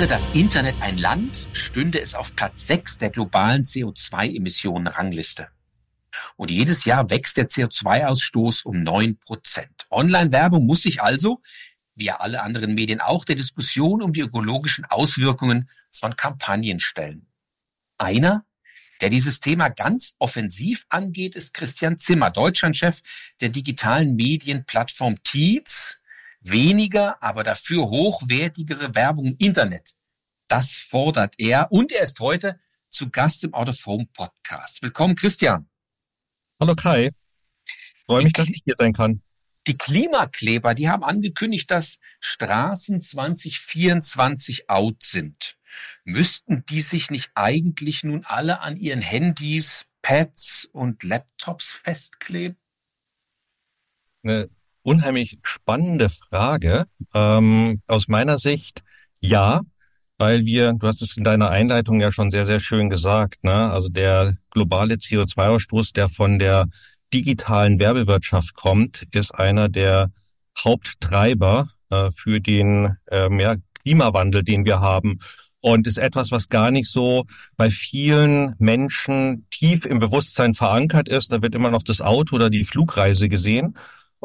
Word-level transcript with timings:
Wäre 0.00 0.08
das 0.08 0.34
Internet 0.34 0.76
ein 0.80 0.96
Land, 0.96 1.46
stünde 1.52 2.00
es 2.00 2.14
auf 2.14 2.34
Platz 2.34 2.66
6 2.68 2.96
der 2.96 3.10
globalen 3.10 3.64
CO2-Emissionen-Rangliste. 3.64 5.48
Und 6.36 6.50
jedes 6.50 6.86
Jahr 6.86 7.10
wächst 7.10 7.36
der 7.36 7.50
CO2-Ausstoß 7.50 8.64
um 8.64 8.82
9 8.82 9.18
Prozent. 9.18 9.86
Online-Werbung 9.90 10.64
muss 10.64 10.84
sich 10.84 11.02
also, 11.02 11.42
wie 11.96 12.10
alle 12.10 12.40
anderen 12.40 12.74
Medien 12.74 13.02
auch, 13.02 13.26
der 13.26 13.36
Diskussion 13.36 14.00
um 14.00 14.14
die 14.14 14.22
ökologischen 14.22 14.86
Auswirkungen 14.86 15.68
von 15.90 16.16
Kampagnen 16.16 16.80
stellen. 16.80 17.26
Einer, 17.98 18.46
der 19.02 19.10
dieses 19.10 19.40
Thema 19.40 19.68
ganz 19.68 20.14
offensiv 20.18 20.86
angeht, 20.88 21.36
ist 21.36 21.52
Christian 21.52 21.98
Zimmer, 21.98 22.30
Deutschlandchef 22.30 23.02
der 23.42 23.50
digitalen 23.50 24.16
Medienplattform 24.16 25.22
Teats. 25.24 25.98
Weniger, 26.40 27.22
aber 27.22 27.42
dafür 27.42 27.82
hochwertigere 27.82 28.94
Werbung 28.94 29.26
im 29.26 29.36
Internet. 29.38 29.92
Das 30.48 30.72
fordert 30.72 31.34
er 31.38 31.70
und 31.70 31.92
er 31.92 32.02
ist 32.02 32.18
heute 32.20 32.58
zu 32.88 33.10
Gast 33.10 33.44
im 33.44 33.54
Out 33.54 33.68
of 33.68 33.86
Home 33.86 34.08
Podcast. 34.12 34.82
Willkommen, 34.82 35.14
Christian. 35.14 35.68
Hallo 36.58 36.74
Kai. 36.74 37.10
Freue 38.06 38.24
mich, 38.24 38.32
dass 38.32 38.48
ich 38.48 38.62
hier 38.64 38.74
sein 38.76 38.92
kann. 38.92 39.22
Die 39.66 39.76
Klimakleber, 39.76 40.74
die 40.74 40.88
haben 40.88 41.04
angekündigt, 41.04 41.70
dass 41.70 41.98
Straßen 42.20 43.02
2024 43.02 44.70
out 44.70 45.02
sind. 45.02 45.58
Müssten 46.04 46.64
die 46.66 46.80
sich 46.80 47.10
nicht 47.10 47.30
eigentlich 47.34 48.02
nun 48.02 48.24
alle 48.24 48.60
an 48.62 48.76
ihren 48.76 49.02
Handys, 49.02 49.84
Pads 50.02 50.70
und 50.72 51.02
Laptops 51.02 51.68
festkleben? 51.70 52.56
Eine 54.22 54.48
unheimlich 54.82 55.38
spannende 55.42 56.08
Frage. 56.08 56.86
Ähm, 57.14 57.82
aus 57.86 58.08
meiner 58.08 58.38
Sicht 58.38 58.82
ja, 59.20 59.60
weil 60.18 60.44
wir, 60.44 60.74
du 60.74 60.86
hast 60.86 61.02
es 61.02 61.16
in 61.16 61.24
deiner 61.24 61.50
Einleitung 61.50 62.00
ja 62.00 62.12
schon 62.12 62.30
sehr, 62.30 62.46
sehr 62.46 62.60
schön 62.60 62.90
gesagt, 62.90 63.42
ne? 63.44 63.70
also 63.70 63.88
der 63.88 64.36
globale 64.50 64.94
CO2-Ausstoß, 64.94 65.94
der 65.94 66.08
von 66.08 66.38
der 66.38 66.66
digitalen 67.12 67.78
Werbewirtschaft 67.78 68.54
kommt, 68.54 69.06
ist 69.12 69.34
einer 69.34 69.68
der 69.68 70.10
Haupttreiber 70.62 71.68
äh, 71.90 72.10
für 72.10 72.40
den 72.40 72.96
äh, 73.10 73.28
mehr 73.28 73.56
Klimawandel, 73.82 74.42
den 74.42 74.64
wir 74.64 74.80
haben. 74.80 75.18
Und 75.62 75.86
ist 75.86 75.98
etwas, 75.98 76.30
was 76.30 76.48
gar 76.48 76.70
nicht 76.70 76.90
so 76.90 77.26
bei 77.56 77.68
vielen 77.68 78.54
Menschen 78.58 79.46
tief 79.50 79.84
im 79.84 79.98
Bewusstsein 79.98 80.54
verankert 80.54 81.08
ist. 81.08 81.32
Da 81.32 81.42
wird 81.42 81.54
immer 81.54 81.70
noch 81.70 81.82
das 81.82 82.00
Auto 82.00 82.36
oder 82.36 82.48
die 82.48 82.64
Flugreise 82.64 83.28
gesehen. 83.28 83.76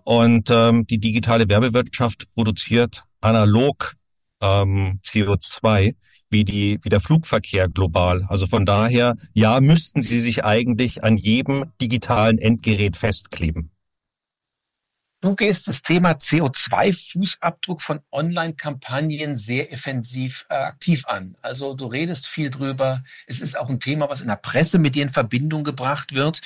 Und 0.04 0.50
ähm, 0.52 0.86
die 0.88 1.00
digitale 1.00 1.48
Werbewirtschaft 1.48 2.34
produziert 2.34 3.04
analog 3.22 3.96
ähm, 4.42 5.00
CO2 5.04 5.96
wie 6.30 6.44
die 6.44 6.80
wie 6.82 6.90
der 6.90 7.00
Flugverkehr 7.00 7.70
global. 7.70 8.24
Also 8.28 8.48
von 8.48 8.66
daher, 8.66 9.16
ja, 9.34 9.60
müssten 9.62 10.02
sie 10.02 10.20
sich 10.20 10.44
eigentlich 10.44 11.04
an 11.04 11.18
jedem 11.18 11.72
digitalen 11.80 12.38
Endgerät 12.40 12.98
festkleben. 12.98 13.72
Du 15.22 15.36
gehst 15.36 15.68
das 15.68 15.82
Thema 15.82 16.12
CO2-Fußabdruck 16.12 17.82
von 17.82 18.00
Online-Kampagnen 18.12 19.36
sehr 19.36 19.72
offensiv 19.72 20.46
äh, 20.50 20.56
aktiv 20.56 21.04
an. 21.08 21.36
Also 21.42 21.74
du 21.74 21.88
redest 21.88 22.28
viel 22.28 22.52
drüber. 22.52 23.02
Es 23.26 23.42
ist 23.42 23.58
auch 23.58 23.70
ein 23.70 23.80
Thema, 23.80 24.08
was 24.08 24.22
in 24.22 24.28
der 24.28 24.36
Presse 24.36 24.78
mit 24.78 24.94
dir 24.94 25.02
in 25.02 25.10
Verbindung 25.10 25.64
gebracht 25.64 26.14
wird. 26.14 26.42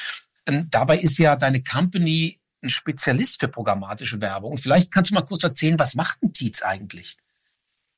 Ähm, 0.46 0.68
dabei 0.72 0.98
ist 0.98 1.18
ja 1.18 1.36
deine 1.36 1.62
Company 1.62 2.39
ein 2.62 2.70
Spezialist 2.70 3.40
für 3.40 3.48
programmatische 3.48 4.22
Werbung. 4.22 4.58
Vielleicht 4.58 4.92
kannst 4.92 5.12
du 5.12 5.16
mal 5.16 5.22
kurz 5.22 5.44
erzählen, 5.44 5.80
was 5.80 5.96
macht 5.96 6.22
ein 6.22 6.34
Tietz 6.34 6.62
eigentlich? 6.62 7.18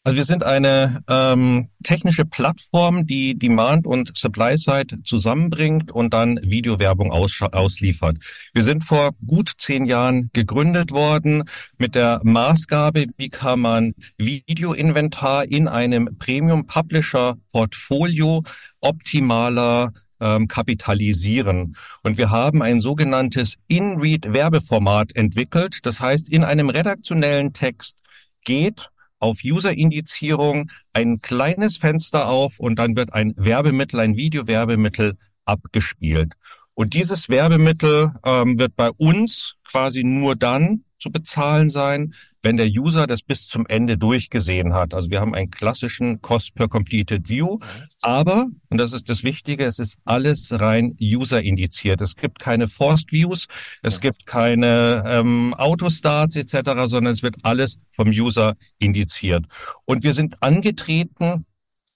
Also 0.03 0.17
wir 0.17 0.25
sind 0.25 0.43
eine 0.43 1.03
ähm, 1.07 1.69
technische 1.83 2.25
Plattform, 2.25 3.05
die 3.05 3.37
Demand 3.37 3.85
und 3.85 4.17
Supply-Side 4.17 5.03
zusammenbringt 5.03 5.91
und 5.91 6.11
dann 6.11 6.39
Videowerbung 6.41 7.11
aus, 7.11 7.39
ausliefert. 7.39 8.17
Wir 8.51 8.63
sind 8.63 8.83
vor 8.83 9.11
gut 9.27 9.51
zehn 9.59 9.85
Jahren 9.85 10.31
gegründet 10.33 10.91
worden 10.91 11.43
mit 11.77 11.93
der 11.93 12.19
Maßgabe, 12.23 13.05
wie 13.17 13.29
kann 13.29 13.59
man 13.59 13.93
Videoinventar 14.17 15.45
in 15.45 15.67
einem 15.67 16.17
Premium-Publisher-Portfolio 16.17 18.41
optimaler 18.79 19.91
ähm, 20.21 20.47
kapitalisieren. 20.47 21.75
Und 22.03 22.17
wir 22.17 22.29
haben 22.29 22.61
ein 22.61 22.79
sogenanntes 22.79 23.57
In-Read-Werbeformat 23.67 25.15
entwickelt. 25.15 25.79
Das 25.83 25.99
heißt, 25.99 26.31
in 26.31 26.43
einem 26.43 26.69
redaktionellen 26.69 27.51
Text 27.51 27.97
geht 28.45 28.89
auf 29.19 29.39
User-Indizierung 29.43 30.71
ein 30.93 31.19
kleines 31.21 31.77
Fenster 31.77 32.27
auf 32.27 32.59
und 32.59 32.79
dann 32.79 32.95
wird 32.95 33.13
ein 33.13 33.33
Werbemittel, 33.35 33.99
ein 33.99 34.15
Videowerbemittel 34.15 35.17
abgespielt. 35.45 36.33
Und 36.73 36.93
dieses 36.93 37.29
Werbemittel 37.29 38.13
ähm, 38.25 38.57
wird 38.57 38.75
bei 38.75 38.89
uns 38.89 39.55
quasi 39.69 40.03
nur 40.03 40.35
dann 40.35 40.85
zu 41.01 41.11
bezahlen 41.11 41.69
sein, 41.69 42.13
wenn 42.43 42.57
der 42.57 42.67
User 42.67 43.07
das 43.07 43.21
bis 43.21 43.47
zum 43.47 43.65
Ende 43.67 43.97
durchgesehen 43.97 44.73
hat. 44.73 44.93
Also 44.93 45.09
wir 45.09 45.19
haben 45.19 45.35
einen 45.35 45.51
klassischen 45.51 46.21
Cost 46.21 46.55
per 46.55 46.67
Completed 46.67 47.27
View, 47.27 47.59
aber, 48.01 48.47
und 48.69 48.77
das 48.77 48.93
ist 48.93 49.09
das 49.09 49.23
Wichtige, 49.23 49.65
es 49.65 49.79
ist 49.79 49.97
alles 50.05 50.59
rein 50.59 50.95
user-indiziert. 50.99 52.01
Es 52.01 52.15
gibt 52.15 52.39
keine 52.39 52.67
Forced 52.67 53.11
Views, 53.11 53.47
es 53.83 53.99
gibt 53.99 54.25
keine 54.25 55.03
ähm, 55.05 55.53
Autostarts 55.55 56.35
etc., 56.35 56.71
sondern 56.85 57.13
es 57.13 57.23
wird 57.23 57.35
alles 57.43 57.79
vom 57.89 58.07
User 58.07 58.55
indiziert. 58.79 59.45
Und 59.85 60.03
wir 60.03 60.13
sind 60.13 60.41
angetreten 60.41 61.45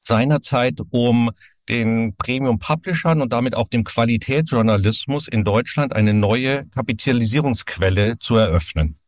seinerzeit, 0.03 0.79
um 0.91 1.31
den 1.69 2.15
Premium-Publishern 2.15 3.21
und 3.21 3.33
damit 3.33 3.55
auch 3.55 3.67
dem 3.67 3.83
Qualitätsjournalismus 3.83 5.27
in 5.27 5.43
Deutschland 5.43 5.95
eine 5.95 6.13
neue 6.13 6.67
Kapitalisierungsquelle 6.67 8.19
zu 8.19 8.35
eröffnen. 8.35 8.99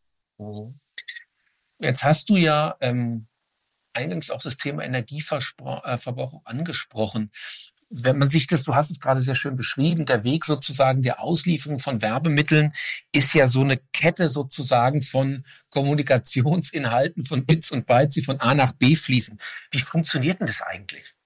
Jetzt 1.80 2.04
hast 2.04 2.30
du 2.30 2.36
ja 2.38 2.76
ähm, 2.82 3.28
eingangs 3.94 4.32
auch 4.32 4.42
das 4.42 4.58
Thema 4.58 4.84
Energieverbrauch 4.84 6.34
äh, 6.34 6.40
angesprochen. 6.46 7.32
Wenn 7.90 8.18
man 8.18 8.28
sich 8.28 8.48
das, 8.48 8.64
du 8.64 8.76
hast 8.76 8.92
es 8.92 9.00
gerade 9.00 9.22
sehr 9.22 9.36
schön 9.36 9.56
beschrieben, 9.56 10.06
der 10.06 10.26
Weg 10.26 10.44
sozusagen 10.44 11.02
der 11.04 11.22
Auslieferung 11.22 11.80
von 11.80 12.02
Werbemitteln 12.02 12.74
ist 13.14 13.34
ja 13.34 13.48
so 13.48 13.62
eine 13.62 13.78
Kette 13.94 14.28
sozusagen 14.28 15.02
von 15.02 15.46
Kommunikationsinhalten, 15.70 17.24
von 17.24 17.46
Bits 17.46 17.72
und 17.72 17.86
Bytes, 17.86 18.16
die 18.16 18.24
von 18.24 18.42
A 18.42 18.56
nach 18.56 18.74
B 18.74 18.96
fließen. 18.96 19.40
Wie 19.72 19.80
funktioniert 19.80 20.40
denn 20.40 20.48
das 20.48 20.62
eigentlich? 20.62 21.17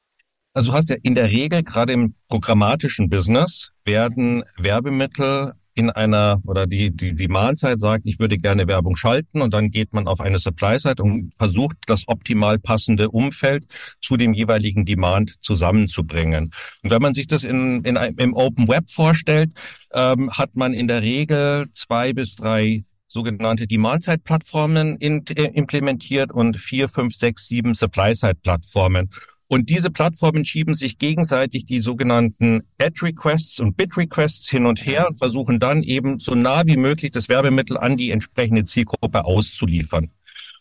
Also 0.54 0.72
du 0.72 0.78
hast 0.78 0.90
ja 0.90 0.98
in 1.02 1.16
der 1.16 1.32
Regel 1.32 1.64
gerade 1.64 1.94
im 1.94 2.16
programmatischen 2.28 3.10
Business 3.10 3.72
werden 3.86 4.44
Werbemittel 4.58 5.54
in 5.76 5.90
einer 5.90 6.42
oder 6.46 6.68
die 6.68 6.92
die 6.92 7.16
die 7.16 7.30
Mahlzeit 7.30 7.80
sagt, 7.80 8.06
ich 8.06 8.20
würde 8.20 8.38
gerne 8.38 8.68
Werbung 8.68 8.98
schalten 8.98 9.42
und 9.42 9.54
dann 9.54 9.72
geht 9.72 9.94
man 9.94 10.08
auf 10.08 10.20
eine 10.20 10.38
Supply-Seite 10.38 11.02
und 11.02 11.32
versucht 11.38 11.78
das 11.88 12.10
optimal 12.10 12.60
passende 12.60 13.10
Umfeld 13.10 13.66
zu 14.02 14.18
dem 14.18 14.34
jeweiligen 14.34 14.86
Demand 14.86 15.42
zusammenzubringen. 15.42 16.52
Und 16.84 16.92
wenn 16.92 17.02
man 17.02 17.14
sich 17.14 17.28
das 17.28 17.46
in, 17.46 17.86
in 17.86 17.96
im 17.96 18.34
Open 18.34 18.68
Web 18.68 18.90
vorstellt, 18.90 19.54
ähm, 19.94 20.32
hat 20.32 20.56
man 20.56 20.74
in 20.74 20.90
der 20.90 21.02
Regel 21.02 21.68
zwei 21.72 22.12
bis 22.12 22.36
drei 22.36 22.84
sogenannte 23.08 23.68
Demand-Side-Plattformen 23.68 25.00
äh, 25.00 25.44
implementiert 25.54 26.32
und 26.32 26.58
vier, 26.58 26.88
fünf, 26.88 27.14
sechs, 27.14 27.48
sieben 27.48 27.74
Supply-Side-Plattformen. 27.74 29.10
Und 29.54 29.68
diese 29.70 29.92
Plattformen 29.92 30.46
schieben 30.46 30.76
sich 30.76 30.98
gegenseitig 30.98 31.66
die 31.66 31.82
sogenannten 31.82 32.64
Ad-Requests 32.82 33.60
und 33.60 33.76
Bid-Requests 33.76 34.50
hin 34.50 34.66
und 34.66 34.86
her 34.86 35.10
und 35.10 35.18
versuchen 35.18 35.60
dann 35.60 35.84
eben 35.84 36.20
so 36.20 36.36
nah 36.36 36.66
wie 36.68 36.78
möglich 36.78 37.12
das 37.12 37.28
Werbemittel 37.28 37.78
an 37.78 37.98
die 37.98 38.12
entsprechende 38.12 38.64
Zielgruppe 38.64 39.26
auszuliefern. 39.26 40.10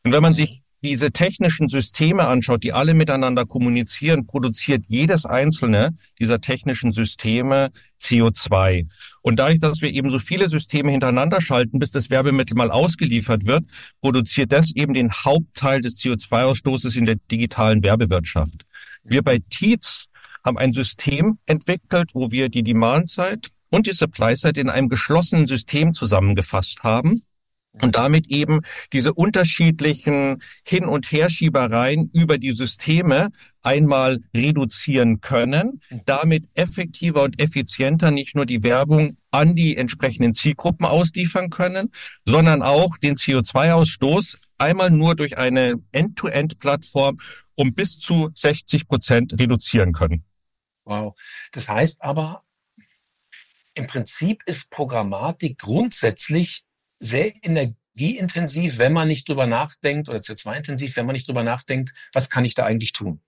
Und 0.03 0.13
wenn 0.13 0.23
man 0.23 0.35
sich 0.35 0.63
diese 0.83 1.13
technischen 1.13 1.69
Systeme 1.69 2.27
anschaut, 2.27 2.65
die 2.65 2.73
alle 2.73 2.95
miteinander 2.95 3.47
kommunizieren, 3.47 4.27
produziert 4.27 4.87
jedes 4.89 5.25
einzelne 5.25 5.95
dieser 6.19 6.41
technischen 6.41 6.91
Systeme 6.91 7.71
CO2. 8.01 8.89
Und 9.23 9.39
dadurch, 9.39 9.61
dass 9.61 9.83
wir 9.83 9.93
eben 9.93 10.11
so 10.11 10.19
viele 10.19 10.49
Systeme 10.49 10.91
hintereinander 10.91 11.41
schalten, 11.41 11.79
bis 11.79 11.93
das 11.93 12.11
Werbemittel 12.11 12.57
mal 12.57 12.73
ausgeliefert 12.73 13.47
wird, 13.47 13.67
produziert 14.01 14.51
das 14.51 14.75
eben 14.75 14.95
den 14.95 15.13
Hauptteil 15.13 15.81
des 15.81 16.01
CO2-Ausstoßes 16.01 16.97
in 16.97 17.07
der 17.07 17.19
digitalen 17.31 17.85
Werbewirtschaft. 17.85 18.67
Wir 19.03 19.23
bei 19.23 19.41
Tietz 19.51 20.07
haben 20.45 20.59
ein 20.59 20.73
System 20.73 21.39
entwickelt, 21.47 22.11
wo 22.15 22.31
wir 22.31 22.49
die 22.49 22.63
Demand-Side 22.63 23.49
und 23.71 23.87
die 23.87 23.93
Supply-Side 23.93 24.61
in 24.61 24.71
einem 24.71 24.89
geschlossenen 24.89 25.47
System 25.47 25.93
zusammengefasst 25.93 26.83
haben 26.83 27.23
und 27.73 27.97
damit 27.97 28.31
eben 28.31 28.61
diese 28.93 29.15
unterschiedlichen 29.15 30.43
Hin- 30.67 30.87
und 30.87 31.11
Herschiebereien 31.13 32.11
über 32.13 32.39
die 32.39 32.53
Systeme 32.53 33.29
einmal 33.63 34.21
reduzieren 34.35 35.21
können, 35.21 35.81
damit 36.05 36.49
effektiver 36.55 37.23
und 37.23 37.41
effizienter 37.41 38.11
nicht 38.11 38.35
nur 38.35 38.47
die 38.47 38.63
Werbung 38.65 39.17
an 39.31 39.55
die 39.55 39.77
entsprechenden 39.77 40.35
Zielgruppen 40.35 40.87
ausliefern 40.87 41.51
können, 41.51 41.93
sondern 42.25 42.63
auch 42.63 42.97
den 42.99 43.17
CO2-Ausstoß 43.17 44.39
einmal 44.59 44.91
nur 44.91 45.15
durch 45.15 45.39
eine 45.39 45.75
End-to-End-Plattform 45.93 47.19
um 47.61 47.75
bis 47.75 47.99
zu 47.99 48.31
60 48.35 48.89
Prozent 48.89 49.39
reduzieren 49.39 49.93
können. 49.93 50.25
Wow. 50.87 51.15
Das 51.53 51.69
heißt 51.69 52.01
aber, 52.01 52.43
im 53.75 53.87
Prinzip 53.87 54.43
ist 54.47 54.71
Programmatik 54.71 55.59
grundsätzlich 55.59 56.65
sehr 57.01 57.35
energieintensiv, 57.45 58.79
wenn 58.79 58.95
man 58.95 59.09
nicht 59.09 59.29
drüber 59.29 59.47
nachdenkt, 59.47 60.09
oder 60.09 60.21
CO2-intensiv, 60.21 60.97
wenn 60.97 61.05
man 61.05 61.13
nicht 61.13 61.29
drüber 61.29 61.43
nachdenkt, 61.43 61.93
was 62.15 62.31
kann 62.31 62.47
ich 62.47 62.55
da 62.55 62.65
eigentlich 62.65 62.93
tun? 62.93 63.21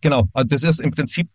Genau, 0.00 0.28
also 0.32 0.48
das 0.48 0.62
ist 0.62 0.80
im 0.80 0.90
Prinzip, 0.90 1.28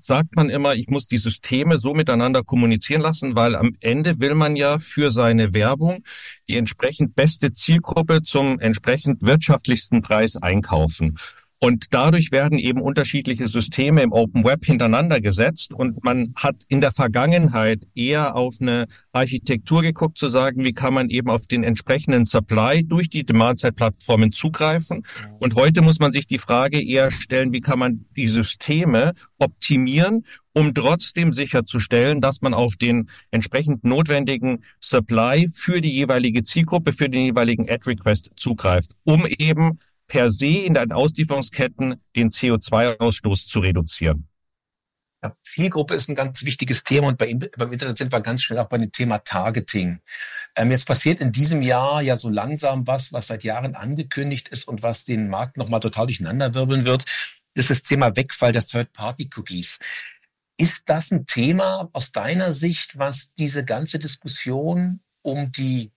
sagt 0.00 0.36
man 0.36 0.48
immer, 0.48 0.74
ich 0.74 0.88
muss 0.88 1.06
die 1.06 1.18
Systeme 1.18 1.76
so 1.76 1.92
miteinander 1.92 2.42
kommunizieren 2.42 3.02
lassen, 3.02 3.36
weil 3.36 3.56
am 3.56 3.72
Ende 3.80 4.20
will 4.20 4.34
man 4.34 4.56
ja 4.56 4.78
für 4.78 5.10
seine 5.10 5.52
Werbung 5.52 6.02
die 6.48 6.56
entsprechend 6.56 7.14
beste 7.14 7.52
Zielgruppe 7.52 8.22
zum 8.22 8.58
entsprechend 8.58 9.22
wirtschaftlichsten 9.22 10.00
Preis 10.00 10.36
einkaufen. 10.36 11.18
Und 11.64 11.94
dadurch 11.94 12.30
werden 12.30 12.58
eben 12.58 12.82
unterschiedliche 12.82 13.48
Systeme 13.48 14.02
im 14.02 14.12
Open 14.12 14.44
Web 14.44 14.66
hintereinander 14.66 15.22
gesetzt 15.22 15.72
und 15.72 16.04
man 16.04 16.34
hat 16.36 16.56
in 16.68 16.82
der 16.82 16.92
Vergangenheit 16.92 17.86
eher 17.94 18.36
auf 18.36 18.56
eine 18.60 18.86
Architektur 19.12 19.80
geguckt, 19.80 20.18
zu 20.18 20.28
sagen, 20.28 20.62
wie 20.62 20.74
kann 20.74 20.92
man 20.92 21.08
eben 21.08 21.30
auf 21.30 21.46
den 21.46 21.64
entsprechenden 21.64 22.26
Supply 22.26 22.84
durch 22.86 23.08
die 23.08 23.24
Demand-Side-Plattformen 23.24 24.30
zugreifen. 24.30 25.06
Und 25.38 25.54
heute 25.54 25.80
muss 25.80 26.00
man 26.00 26.12
sich 26.12 26.26
die 26.26 26.38
Frage 26.38 26.82
eher 26.82 27.10
stellen, 27.10 27.54
wie 27.54 27.62
kann 27.62 27.78
man 27.78 28.04
die 28.14 28.28
Systeme 28.28 29.14
optimieren, 29.38 30.26
um 30.52 30.74
trotzdem 30.74 31.32
sicherzustellen, 31.32 32.20
dass 32.20 32.42
man 32.42 32.52
auf 32.52 32.76
den 32.76 33.08
entsprechend 33.30 33.84
notwendigen 33.84 34.64
Supply 34.80 35.48
für 35.48 35.80
die 35.80 35.92
jeweilige 35.92 36.42
Zielgruppe, 36.42 36.92
für 36.92 37.08
den 37.08 37.24
jeweiligen 37.24 37.70
Ad-Request 37.70 38.32
zugreift, 38.36 38.90
um 39.04 39.24
eben 39.26 39.78
per 40.06 40.30
se 40.30 40.58
in 40.58 40.74
den 40.74 40.92
Auslieferungsketten 40.92 41.96
den 42.16 42.30
CO2-Ausstoß 42.30 43.46
zu 43.46 43.60
reduzieren. 43.60 44.28
Ja, 45.24 45.34
Zielgruppe 45.40 45.94
ist 45.94 46.10
ein 46.10 46.14
ganz 46.14 46.44
wichtiges 46.44 46.84
Thema 46.84 47.08
und 47.08 47.16
bei, 47.16 47.32
beim 47.32 47.72
Internet 47.72 47.96
sind 47.96 48.12
wir 48.12 48.20
ganz 48.20 48.42
schnell 48.42 48.58
auch 48.58 48.68
bei 48.68 48.76
dem 48.76 48.92
Thema 48.92 49.18
Targeting. 49.18 50.00
Ähm, 50.54 50.70
jetzt 50.70 50.86
passiert 50.86 51.18
in 51.20 51.32
diesem 51.32 51.62
Jahr 51.62 52.02
ja 52.02 52.14
so 52.14 52.28
langsam 52.28 52.86
was, 52.86 53.10
was 53.10 53.28
seit 53.28 53.42
Jahren 53.42 53.74
angekündigt 53.74 54.48
ist 54.50 54.68
und 54.68 54.82
was 54.82 55.06
den 55.06 55.28
Markt 55.30 55.56
nochmal 55.56 55.80
total 55.80 56.06
durcheinanderwirbeln 56.08 56.84
wird, 56.84 57.06
ist 57.54 57.70
das 57.70 57.82
Thema 57.82 58.14
Wegfall 58.14 58.52
der 58.52 58.64
Third-Party-Cookies. 58.64 59.78
Ist 60.58 60.82
das 60.86 61.10
ein 61.10 61.24
Thema 61.24 61.88
aus 61.94 62.12
deiner 62.12 62.52
Sicht, 62.52 62.98
was 62.98 63.32
diese 63.34 63.64
ganze 63.64 63.98
Diskussion 63.98 65.00
um 65.22 65.50
die 65.52 65.90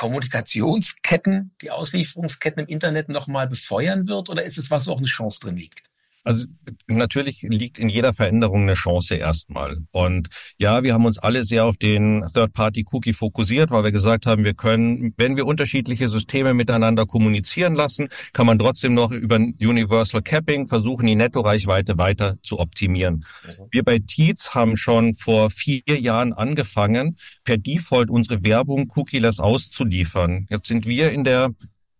Kommunikationsketten, 0.00 1.54
die 1.60 1.70
Auslieferungsketten 1.70 2.62
im 2.62 2.68
Internet 2.68 3.10
nochmal 3.10 3.46
befeuern 3.46 4.08
wird 4.08 4.30
oder 4.30 4.42
ist 4.42 4.56
es 4.56 4.70
was, 4.70 4.86
wo 4.86 4.92
auch 4.92 4.96
eine 4.96 5.06
Chance 5.06 5.40
drin 5.40 5.58
liegt? 5.58 5.89
Also 6.22 6.46
natürlich 6.86 7.40
liegt 7.42 7.78
in 7.78 7.88
jeder 7.88 8.12
Veränderung 8.12 8.62
eine 8.62 8.74
Chance 8.74 9.14
erstmal. 9.14 9.78
Und 9.90 10.28
ja, 10.58 10.82
wir 10.82 10.92
haben 10.92 11.06
uns 11.06 11.18
alle 11.18 11.44
sehr 11.44 11.64
auf 11.64 11.78
den 11.78 12.26
Third-Party-Cookie 12.32 13.14
fokussiert, 13.14 13.70
weil 13.70 13.84
wir 13.84 13.92
gesagt 13.92 14.26
haben, 14.26 14.44
wir 14.44 14.52
können, 14.52 15.14
wenn 15.16 15.36
wir 15.36 15.46
unterschiedliche 15.46 16.10
Systeme 16.10 16.52
miteinander 16.52 17.06
kommunizieren 17.06 17.74
lassen, 17.74 18.08
kann 18.34 18.46
man 18.46 18.58
trotzdem 18.58 18.92
noch 18.92 19.12
über 19.12 19.36
Universal 19.36 20.20
Capping 20.20 20.68
versuchen, 20.68 21.06
die 21.06 21.14
Nettoreichweite 21.14 21.96
weiter 21.96 22.36
zu 22.42 22.58
optimieren. 22.58 23.24
Mhm. 23.44 23.64
Wir 23.70 23.82
bei 23.82 23.98
Teats 23.98 24.54
haben 24.54 24.76
schon 24.76 25.14
vor 25.14 25.48
vier 25.48 25.80
Jahren 25.86 26.34
angefangen, 26.34 27.16
per 27.44 27.56
Default 27.56 28.10
unsere 28.10 28.44
Werbung 28.44 28.92
cookieless 28.94 29.40
auszuliefern. 29.40 30.46
Jetzt 30.50 30.68
sind 30.68 30.84
wir 30.84 31.12
in 31.12 31.24
der 31.24 31.50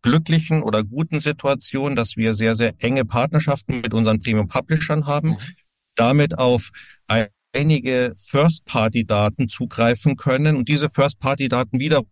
glücklichen 0.03 0.63
oder 0.63 0.85
guten 0.85 1.21
Situation, 1.21 1.97
dass 1.97 2.17
wir 2.17 2.35
sehr, 2.35 2.55
sehr 2.55 2.75
enge 2.79 3.05
Partnerschaften 3.05 3.81
mit 3.81 3.95
unseren 3.95 4.21
Premium-Publishern 4.21 5.07
haben, 5.07 5.31
mhm. 5.31 5.39
damit 5.95 6.39
auf 6.39 6.71
einige 7.53 8.15
First-Party-Daten 8.17 9.49
zugreifen 9.49 10.17
können 10.17 10.57
und 10.57 10.69
diese 10.69 10.91
First-Party-Daten 10.91 11.79
wiederum 11.81 12.07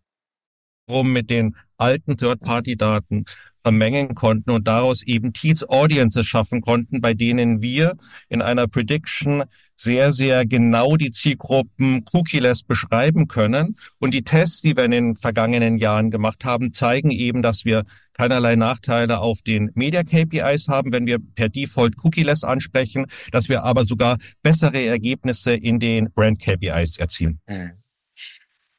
mit 1.13 1.31
den 1.31 1.57
alten 1.77 2.17
Third-Party-Daten 2.17 3.25
vermengen 3.69 4.15
konnten 4.15 4.51
und 4.51 4.67
daraus 4.67 5.03
eben 5.03 5.35
Teats 5.35 5.69
Audiences 5.69 6.25
schaffen 6.25 6.63
konnten, 6.63 7.03
bei 7.03 7.13
denen 7.13 7.61
wir 7.61 7.99
in 8.31 8.41
einer 8.41 8.67
Prediction 8.67 9.45
sehr, 9.75 10.11
sehr 10.11 10.47
genau 10.47 10.97
die 10.97 11.11
Zielgruppen 11.11 12.03
cookieless 12.15 12.63
beschreiben 12.63 13.29
können. 13.29 13.77
Und 13.99 14.15
die 14.15 14.23
Tests, 14.25 14.63
die 14.63 14.75
wir 14.75 14.87
in 14.87 14.91
den 14.91 15.17
vergangenen 15.17 15.77
Jahren 15.77 16.11
gemacht 16.11 16.47
haben, 16.47 16.73
zeigen 16.73 17.11
eben, 17.11 17.43
dass 17.43 17.67
wir 17.67 17.85
keinerlei 18.15 18.57
Nachteile 18.57 19.19
auf 19.19 19.43
den 19.43 19.71
Media 19.75 20.03
KPIs 20.03 20.69
haben, 20.69 20.91
wenn 20.91 21.05
wir 21.05 21.19
per 21.19 21.51
Default 21.51 21.95
cookieless 22.03 22.45
ansprechen, 22.45 23.05
dass 23.33 23.51
wir 23.51 23.65
aber 23.65 23.85
sogar 23.85 24.17
bessere 24.43 24.83
Ergebnisse 24.83 25.53
in 25.53 25.79
den 25.79 26.11
Brand 26.11 26.41
KPIs 26.41 26.97
erzielen. 26.97 27.39
Hm. 27.47 27.73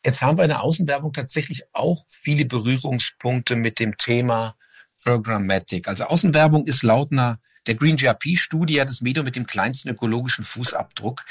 Jetzt 0.04 0.24
haben 0.24 0.38
wir 0.40 0.46
in 0.46 0.50
der 0.50 0.64
Außenwerbung 0.64 1.14
tatsächlich 1.14 1.62
auch 1.74 2.04
viele 2.08 2.46
Berührungspunkte 2.46 3.56
mit 3.56 3.80
dem 3.80 3.96
Thema 3.98 4.56
Programmatic. 5.04 5.88
Also 5.88 6.06
Außenwerbung 6.06 6.66
ist 6.66 6.84
laut 6.84 7.12
einer 7.12 7.40
der 7.68 7.76
Green 7.76 7.96
GRP-Studie 7.96 8.78
das 8.78 9.02
Medium 9.02 9.26
mit 9.26 9.36
dem 9.36 9.46
kleinsten 9.46 9.90
ökologischen 9.90 10.44
Fußabdruck. 10.44 11.24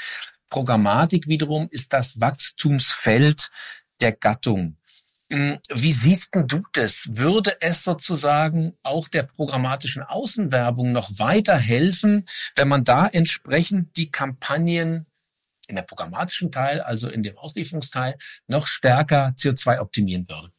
Programmatik 0.49 1.27
wiederum 1.27 1.67
ist 1.69 1.93
das 1.93 2.19
Wachstumsfeld 2.19 3.51
der 4.01 4.13
Gattung. 4.13 4.77
Hm, 5.31 5.59
wie 5.71 5.91
siehst 5.91 6.29
du 6.33 6.61
das? 6.73 7.07
Würde 7.11 7.61
es 7.61 7.83
sozusagen 7.83 8.75
auch 8.81 9.07
der 9.09 9.23
programmatischen 9.23 10.01
Außenwerbung 10.01 10.91
noch 10.91 11.09
weiter 11.19 11.57
helfen, 11.57 12.27
wenn 12.55 12.67
man 12.67 12.83
da 12.83 13.07
entsprechend 13.07 13.95
die 13.95 14.09
Kampagnen 14.09 15.05
in 15.67 15.75
der 15.75 15.83
programmatischen 15.83 16.51
Teil, 16.51 16.81
also 16.81 17.09
in 17.09 17.21
dem 17.21 17.37
Auslieferungsteil, 17.37 18.17
noch 18.47 18.65
stärker 18.65 19.33
CO2 19.37 19.79
optimieren 19.79 20.27
würde? 20.27 20.51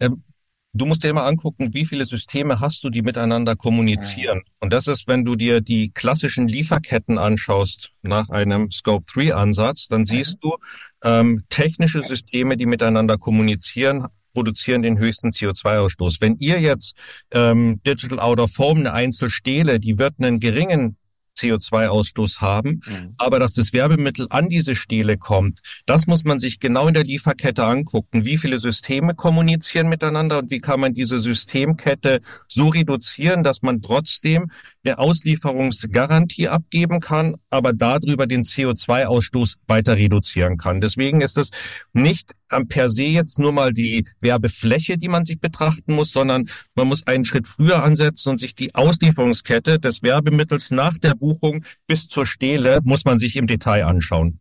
Ähm, 0.00 0.24
du 0.72 0.86
musst 0.86 1.02
dir 1.02 1.10
immer 1.10 1.24
angucken, 1.24 1.74
wie 1.74 1.86
viele 1.86 2.04
Systeme 2.04 2.60
hast 2.60 2.84
du, 2.84 2.90
die 2.90 3.02
miteinander 3.02 3.56
kommunizieren. 3.56 4.42
Und 4.60 4.72
das 4.72 4.86
ist, 4.86 5.06
wenn 5.06 5.24
du 5.24 5.36
dir 5.36 5.60
die 5.60 5.90
klassischen 5.90 6.48
Lieferketten 6.48 7.18
anschaust 7.18 7.92
nach 8.02 8.28
einem 8.28 8.70
Scope 8.70 9.06
3 9.12 9.34
Ansatz, 9.34 9.88
dann 9.88 10.06
siehst 10.06 10.38
du 10.42 10.56
ähm, 11.02 11.44
technische 11.48 12.02
Systeme, 12.02 12.56
die 12.56 12.66
miteinander 12.66 13.18
kommunizieren, 13.18 14.06
produzieren 14.34 14.82
den 14.82 14.98
höchsten 14.98 15.30
CO2-Ausstoß. 15.30 16.20
Wenn 16.20 16.36
ihr 16.38 16.60
jetzt 16.60 16.94
ähm, 17.30 17.80
Digital 17.86 18.20
Out 18.20 18.40
of 18.40 18.58
Home 18.58 18.80
eine 18.80 18.92
Einzelstele, 18.92 19.80
die 19.80 19.98
wird 19.98 20.14
einen 20.18 20.40
geringen 20.40 20.96
CO2-Ausstoß 21.38 22.40
haben. 22.40 22.80
Mhm. 22.86 23.14
Aber 23.18 23.38
dass 23.38 23.54
das 23.54 23.72
Werbemittel 23.72 24.26
an 24.30 24.48
diese 24.48 24.74
Stele 24.74 25.16
kommt, 25.16 25.60
das 25.86 26.06
muss 26.06 26.24
man 26.24 26.38
sich 26.38 26.60
genau 26.60 26.88
in 26.88 26.94
der 26.94 27.04
Lieferkette 27.04 27.64
angucken. 27.64 28.24
Wie 28.24 28.36
viele 28.36 28.60
Systeme 28.60 29.14
kommunizieren 29.14 29.88
miteinander 29.88 30.38
und 30.38 30.50
wie 30.50 30.60
kann 30.60 30.80
man 30.80 30.94
diese 30.94 31.20
Systemkette 31.20 32.20
so 32.46 32.68
reduzieren, 32.68 33.44
dass 33.44 33.62
man 33.62 33.82
trotzdem 33.82 34.50
eine 34.88 34.98
Auslieferungsgarantie 34.98 36.48
abgeben 36.48 37.00
kann, 37.00 37.36
aber 37.50 37.72
darüber 37.72 38.26
den 38.26 38.44
CO2-Ausstoß 38.44 39.56
weiter 39.66 39.96
reduzieren 39.96 40.56
kann. 40.56 40.80
Deswegen 40.80 41.20
ist 41.20 41.36
es 41.36 41.50
nicht 41.92 42.34
per 42.68 42.88
se 42.88 43.04
jetzt 43.04 43.38
nur 43.38 43.52
mal 43.52 43.72
die 43.72 44.06
Werbefläche, 44.20 44.96
die 44.96 45.08
man 45.08 45.24
sich 45.26 45.40
betrachten 45.40 45.94
muss, 45.94 46.12
sondern 46.12 46.48
man 46.74 46.88
muss 46.88 47.06
einen 47.06 47.26
Schritt 47.26 47.46
früher 47.46 47.82
ansetzen 47.82 48.30
und 48.30 48.40
sich 48.40 48.54
die 48.54 48.74
Auslieferungskette 48.74 49.78
des 49.78 50.02
Werbemittels 50.02 50.70
nach 50.70 50.96
der 50.98 51.14
Buchung 51.14 51.64
bis 51.86 52.08
zur 52.08 52.26
Stele 52.26 52.80
muss 52.82 53.04
man 53.04 53.18
sich 53.18 53.36
im 53.36 53.46
Detail 53.46 53.84
anschauen. 53.84 54.40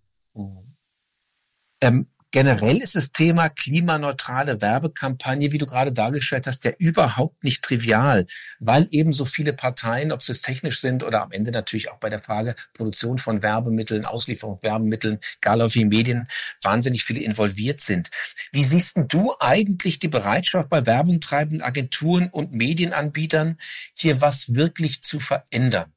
Ähm, 1.82 2.08
Generell 2.32 2.78
ist 2.78 2.96
das 2.96 3.12
Thema 3.14 3.48
klimaneutrale 3.48 4.62
Werbekampagne, 4.62 5.54
wie 5.54 5.58
du 5.58 5.66
gerade 5.66 5.94
dargestellt 5.94 6.46
hast, 6.46 6.66
ja 6.66 6.72
überhaupt 6.78 7.44
nicht 7.44 7.64
trivial, 7.64 8.26
weil 8.60 8.86
eben 8.92 9.14
so 9.14 9.24
viele 9.24 9.54
Parteien, 9.54 10.12
ob 10.12 10.22
sie 10.22 10.34
es 10.34 10.42
technisch 10.42 10.82
sind 10.82 11.04
oder 11.04 11.24
am 11.24 11.32
Ende 11.32 11.52
natürlich 11.52 11.90
auch 11.90 12.00
bei 12.00 12.10
der 12.10 12.20
Frage 12.20 12.56
Produktion 12.74 13.18
von 13.18 13.42
Werbemitteln, 13.42 14.06
Auslieferung 14.06 14.56
von 14.56 14.64
Werbemitteln, 14.64 15.20
egal 15.42 15.62
auf 15.62 15.76
wie 15.76 15.86
Medien, 15.86 16.28
wahnsinnig 16.62 17.06
viele 17.06 17.22
involviert 17.22 17.80
sind. 17.80 18.10
Wie 18.52 18.64
siehst 18.64 18.98
du 19.08 19.34
eigentlich 19.40 20.00
die 20.00 20.10
Bereitschaft 20.10 20.70
bei 20.70 20.86
werbungtreibenden 20.86 21.62
Agenturen 21.62 22.28
und 22.30 22.52
Medienanbietern, 22.52 23.58
hier 23.94 24.20
was 24.20 24.54
wirklich 24.54 25.02
zu 25.02 25.22
verändern? 25.22 25.94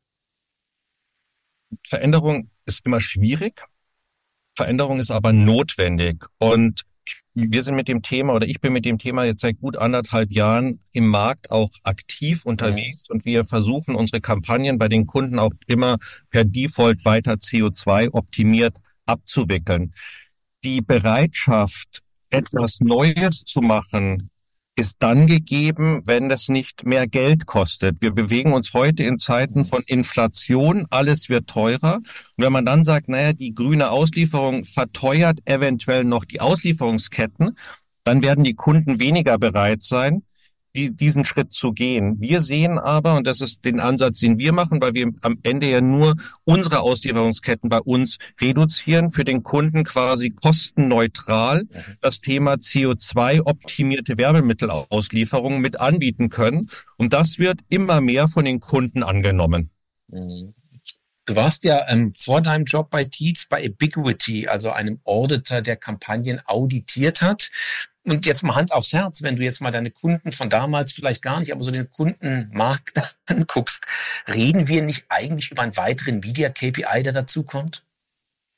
Veränderung 1.89 2.51
ist 2.67 2.85
immer 2.87 3.01
schwierig, 3.01 3.63
Veränderung 4.61 4.99
ist 4.99 5.11
aber 5.11 5.33
notwendig. 5.33 6.27
Und 6.39 6.83
wir 7.33 7.63
sind 7.63 7.77
mit 7.77 7.89
dem 7.89 8.03
Thema 8.03 8.35
oder 8.35 8.47
ich 8.47 8.61
bin 8.61 8.75
mit 8.75 8.85
dem 8.85 8.99
Thema 8.99 9.25
jetzt 9.25 9.41
seit 9.41 9.59
gut 9.59 9.79
anderthalb 9.79 10.31
Jahren 10.31 10.81
im 10.93 11.09
Markt 11.09 11.51
auch 11.51 11.71
aktiv 11.83 12.45
unterwegs 12.45 13.09
und 13.09 13.25
wir 13.25 13.47
versuchen 13.47 13.95
unsere 13.95 14.21
Kampagnen 14.21 14.79
bei 14.79 14.89
den 14.89 15.07
Kunden 15.07 15.39
auch 15.39 15.53
immer 15.67 15.97
per 16.29 16.45
Default 16.45 17.07
weiter 17.07 17.35
CO2 17.35 18.13
optimiert 18.13 18.77
abzuwickeln. 19.07 19.93
Die 20.63 20.83
Bereitschaft, 20.83 22.01
etwas 22.29 22.81
Neues 22.81 23.45
zu 23.47 23.63
machen, 23.63 24.30
ist 24.81 24.97
dann 25.01 25.27
gegeben, 25.27 26.01
wenn 26.07 26.31
das 26.31 26.49
nicht 26.49 26.87
mehr 26.87 27.07
Geld 27.07 27.45
kostet. 27.45 28.01
Wir 28.01 28.13
bewegen 28.13 28.55
uns 28.55 28.73
heute 28.73 29.03
in 29.03 29.19
Zeiten 29.19 29.67
von 29.67 29.83
Inflation, 29.87 30.87
alles 30.89 31.29
wird 31.29 31.49
teurer. 31.49 31.97
Und 31.97 32.05
wenn 32.39 32.53
man 32.53 32.65
dann 32.65 32.83
sagt, 32.83 33.11
naja, 33.11 33.35
die 33.35 33.55
grüne 33.55 33.91
Auslieferung 33.91 34.65
verteuert 34.65 35.41
eventuell 35.45 36.05
noch 36.05 36.25
die 36.25 36.41
Auslieferungsketten, 36.41 37.59
dann 38.05 38.23
werden 38.23 38.43
die 38.43 38.55
Kunden 38.55 38.99
weniger 38.99 39.39
bereit 39.39 39.83
sein, 39.83 40.23
die, 40.75 40.95
diesen 40.95 41.25
Schritt 41.25 41.53
zu 41.53 41.73
gehen. 41.73 42.17
Wir 42.21 42.41
sehen 42.41 42.79
aber, 42.79 43.17
und 43.17 43.27
das 43.27 43.41
ist 43.41 43.65
den 43.65 43.81
Ansatz, 43.81 44.21
den 44.21 44.39
wir 44.39 44.53
machen, 44.53 44.81
weil 44.81 44.95
wir 44.95 45.11
am 45.23 45.39
Ende 45.43 45.69
ja 45.69 45.81
nur 45.81 46.17
unsere 46.45 46.81
Auslieferungsketten 46.81 47.69
bei 47.69 47.81
uns 47.81 48.19
reduzieren, 48.41 49.11
für 49.11 49.25
den 49.25 49.43
Kunden 49.43 49.85
quasi 49.85 50.31
kostenneutral 50.31 51.67
das 52.01 52.21
Thema 52.21 52.55
CO2-optimierte 52.55 54.19
Werbemittelauslieferung 54.19 55.61
mit 55.61 55.81
anbieten 55.81 56.29
können. 56.29 56.71
Und 56.97 57.13
das 57.13 57.39
wird 57.39 57.61
immer 57.69 58.01
mehr 58.01 58.29
von 58.29 58.45
den 58.45 58.61
Kunden 58.61 59.03
angenommen. 59.03 59.71
Du 61.31 61.37
warst 61.37 61.63
ja 61.63 61.89
ähm, 61.89 62.11
vor 62.13 62.41
deinem 62.41 62.65
Job 62.65 62.91
bei 62.91 63.05
Tietz 63.05 63.47
bei 63.49 63.69
Ubiquity, 63.69 64.49
also 64.49 64.71
einem 64.71 65.01
Auditor, 65.05 65.61
der 65.61 65.77
Kampagnen 65.77 66.41
auditiert 66.45 67.23
hat. 67.23 67.51
Und 68.11 68.27
jetzt 68.27 68.43
mal 68.43 68.57
Hand 68.57 68.73
aufs 68.73 68.93
Herz, 68.93 69.23
wenn 69.23 69.37
du 69.37 69.45
jetzt 69.45 69.61
mal 69.61 69.71
deine 69.71 69.93
Kunden 69.93 70.33
von 70.33 70.51
damals 70.51 70.91
vielleicht 70.91 71.23
gar 71.23 71.39
nicht, 71.39 71.53
aber 71.53 71.63
so 71.63 71.71
den 71.71 71.89
Kundenmarkt 71.93 72.93
anguckst, 73.27 73.85
reden 74.27 74.67
wir 74.67 74.83
nicht 74.83 75.05
eigentlich 75.09 75.53
über 75.53 75.63
einen 75.63 75.77
weiteren 75.77 76.19
Media 76.19 76.49
KPI, 76.49 77.05
der 77.05 77.13
dazukommt? 77.13 77.85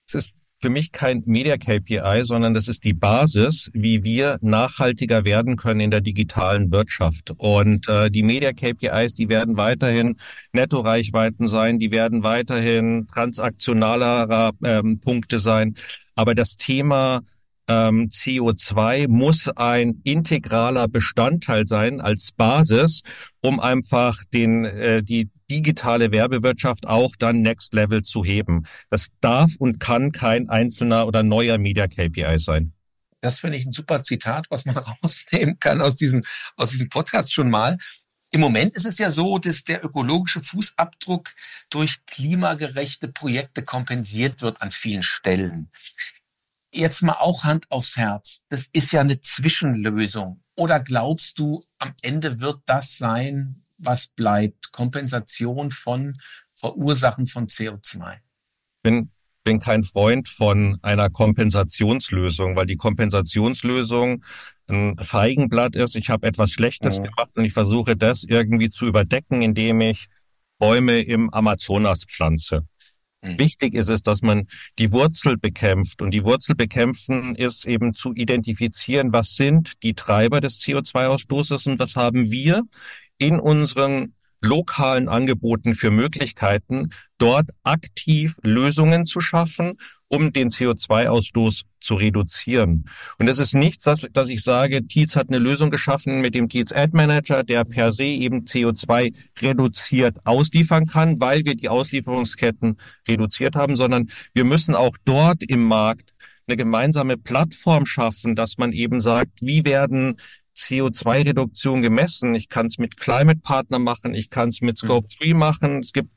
Es 0.08 0.14
ist 0.14 0.30
für 0.62 0.70
mich 0.70 0.90
kein 0.90 1.22
Media 1.26 1.58
KPI, 1.58 2.20
sondern 2.22 2.54
das 2.54 2.66
ist 2.66 2.82
die 2.82 2.94
Basis, 2.94 3.68
wie 3.74 4.04
wir 4.04 4.38
nachhaltiger 4.40 5.26
werden 5.26 5.56
können 5.56 5.80
in 5.80 5.90
der 5.90 6.00
digitalen 6.00 6.72
Wirtschaft. 6.72 7.32
Und 7.36 7.88
äh, 7.88 8.10
die 8.10 8.22
Media 8.22 8.52
KPIs, 8.52 9.14
die 9.14 9.28
werden 9.28 9.58
weiterhin 9.58 10.16
Nettoreichweiten 10.52 11.46
sein, 11.46 11.78
die 11.78 11.90
werden 11.90 12.22
weiterhin 12.22 13.06
transaktionalerer 13.12 14.52
ähm, 14.64 15.00
Punkte 15.00 15.40
sein. 15.40 15.74
Aber 16.14 16.34
das 16.34 16.56
Thema 16.56 17.20
ähm, 17.68 18.08
CO2 18.08 19.08
muss 19.08 19.48
ein 19.48 20.00
integraler 20.04 20.88
Bestandteil 20.88 21.66
sein 21.66 22.00
als 22.00 22.32
Basis, 22.32 23.02
um 23.40 23.60
einfach 23.60 24.24
den 24.32 24.64
äh, 24.64 25.02
die 25.02 25.30
digitale 25.50 26.10
Werbewirtschaft 26.10 26.86
auch 26.86 27.14
dann 27.16 27.42
Next 27.42 27.74
Level 27.74 28.02
zu 28.02 28.24
heben. 28.24 28.64
Das 28.90 29.08
darf 29.20 29.52
und 29.58 29.80
kann 29.80 30.12
kein 30.12 30.48
einzelner 30.48 31.06
oder 31.06 31.22
neuer 31.22 31.58
Media 31.58 31.86
KPI 31.86 32.38
sein. 32.38 32.72
Das 33.20 33.38
finde 33.38 33.58
ich 33.58 33.64
ein 33.64 33.72
super 33.72 34.02
Zitat, 34.02 34.46
was 34.50 34.64
man 34.64 34.76
rausnehmen 35.02 35.58
kann 35.60 35.80
aus 35.80 35.96
diesem 35.96 36.22
aus 36.56 36.70
diesem 36.70 36.88
Podcast 36.88 37.32
schon 37.32 37.50
mal. 37.50 37.78
Im 38.34 38.40
Moment 38.40 38.74
ist 38.74 38.86
es 38.86 38.96
ja 38.96 39.10
so, 39.10 39.38
dass 39.38 39.62
der 39.62 39.84
ökologische 39.84 40.42
Fußabdruck 40.42 41.28
durch 41.68 42.04
klimagerechte 42.06 43.08
Projekte 43.08 43.62
kompensiert 43.62 44.40
wird 44.40 44.62
an 44.62 44.70
vielen 44.70 45.02
Stellen 45.02 45.70
jetzt 46.74 47.02
mal 47.02 47.14
auch 47.14 47.44
Hand 47.44 47.70
aufs 47.70 47.96
Herz. 47.96 48.42
Das 48.48 48.68
ist 48.72 48.92
ja 48.92 49.00
eine 49.00 49.20
Zwischenlösung. 49.20 50.42
Oder 50.56 50.80
glaubst 50.80 51.38
du, 51.38 51.60
am 51.78 51.94
Ende 52.02 52.40
wird 52.40 52.60
das 52.66 52.98
sein, 52.98 53.64
was 53.78 54.08
bleibt? 54.08 54.72
Kompensation 54.72 55.70
von 55.70 56.18
Verursachen 56.54 57.26
von 57.26 57.46
CO2? 57.46 58.18
Bin, 58.82 59.10
bin 59.44 59.58
kein 59.58 59.82
Freund 59.82 60.28
von 60.28 60.78
einer 60.82 61.10
Kompensationslösung, 61.10 62.56
weil 62.56 62.66
die 62.66 62.76
Kompensationslösung 62.76 64.24
ein 64.68 64.96
Feigenblatt 64.98 65.76
ist. 65.76 65.96
Ich 65.96 66.10
habe 66.10 66.26
etwas 66.26 66.52
Schlechtes 66.52 66.98
ja. 66.98 67.04
gemacht 67.04 67.30
und 67.34 67.44
ich 67.44 67.52
versuche 67.52 67.96
das 67.96 68.24
irgendwie 68.24 68.70
zu 68.70 68.86
überdecken, 68.86 69.42
indem 69.42 69.80
ich 69.80 70.08
Bäume 70.58 71.00
im 71.00 71.28
Amazonas 71.30 72.04
pflanze. 72.04 72.66
Mhm. 73.22 73.38
Wichtig 73.38 73.74
ist 73.74 73.88
es, 73.88 74.02
dass 74.02 74.22
man 74.22 74.46
die 74.78 74.92
Wurzel 74.92 75.38
bekämpft. 75.38 76.02
Und 76.02 76.12
die 76.12 76.24
Wurzel 76.24 76.54
bekämpfen 76.54 77.34
ist 77.34 77.66
eben 77.66 77.94
zu 77.94 78.12
identifizieren, 78.14 79.12
was 79.12 79.34
sind 79.34 79.82
die 79.82 79.94
Treiber 79.94 80.40
des 80.40 80.60
CO2-Ausstoßes 80.60 81.68
und 81.68 81.78
was 81.78 81.96
haben 81.96 82.30
wir 82.30 82.64
in 83.18 83.38
unseren 83.38 84.14
lokalen 84.42 85.08
Angeboten 85.08 85.74
für 85.74 85.90
Möglichkeiten, 85.90 86.90
dort 87.18 87.50
aktiv 87.62 88.36
Lösungen 88.42 89.06
zu 89.06 89.20
schaffen 89.20 89.78
um 90.12 90.30
den 90.30 90.50
CO2-Ausstoß 90.50 91.62
zu 91.80 91.94
reduzieren. 91.94 92.84
Und 93.18 93.28
es 93.28 93.38
ist 93.38 93.54
nichts, 93.54 93.84
dass, 93.84 94.00
dass 94.12 94.28
ich 94.28 94.42
sage, 94.42 94.86
Tietz 94.86 95.16
hat 95.16 95.28
eine 95.28 95.38
Lösung 95.38 95.70
geschaffen 95.70 96.20
mit 96.20 96.34
dem 96.34 96.50
Tietz 96.50 96.70
Ad 96.70 96.94
Manager, 96.94 97.42
der 97.44 97.64
per 97.64 97.92
se 97.92 98.04
eben 98.04 98.44
CO2 98.44 99.14
reduziert 99.40 100.18
ausliefern 100.24 100.86
kann, 100.86 101.18
weil 101.18 101.46
wir 101.46 101.54
die 101.54 101.70
Auslieferungsketten 101.70 102.76
reduziert 103.08 103.56
haben, 103.56 103.74
sondern 103.76 104.06
wir 104.34 104.44
müssen 104.44 104.74
auch 104.74 104.98
dort 105.06 105.42
im 105.44 105.64
Markt 105.64 106.12
eine 106.46 106.58
gemeinsame 106.58 107.16
Plattform 107.16 107.86
schaffen, 107.86 108.36
dass 108.36 108.58
man 108.58 108.72
eben 108.72 109.00
sagt, 109.00 109.40
wie 109.40 109.64
werden 109.64 110.16
CO2-Reduktion 110.56 111.82
gemessen. 111.82 112.34
Ich 112.34 112.48
kann 112.48 112.66
es 112.66 112.78
mit 112.78 112.96
Climate 112.96 113.40
Partner 113.40 113.78
machen, 113.78 114.14
ich 114.14 114.30
kann 114.30 114.50
es 114.50 114.60
mit 114.60 114.78
Scope 114.78 115.08
3 115.18 115.34
machen. 115.34 115.80
Es 115.80 115.92
gibt 115.92 116.10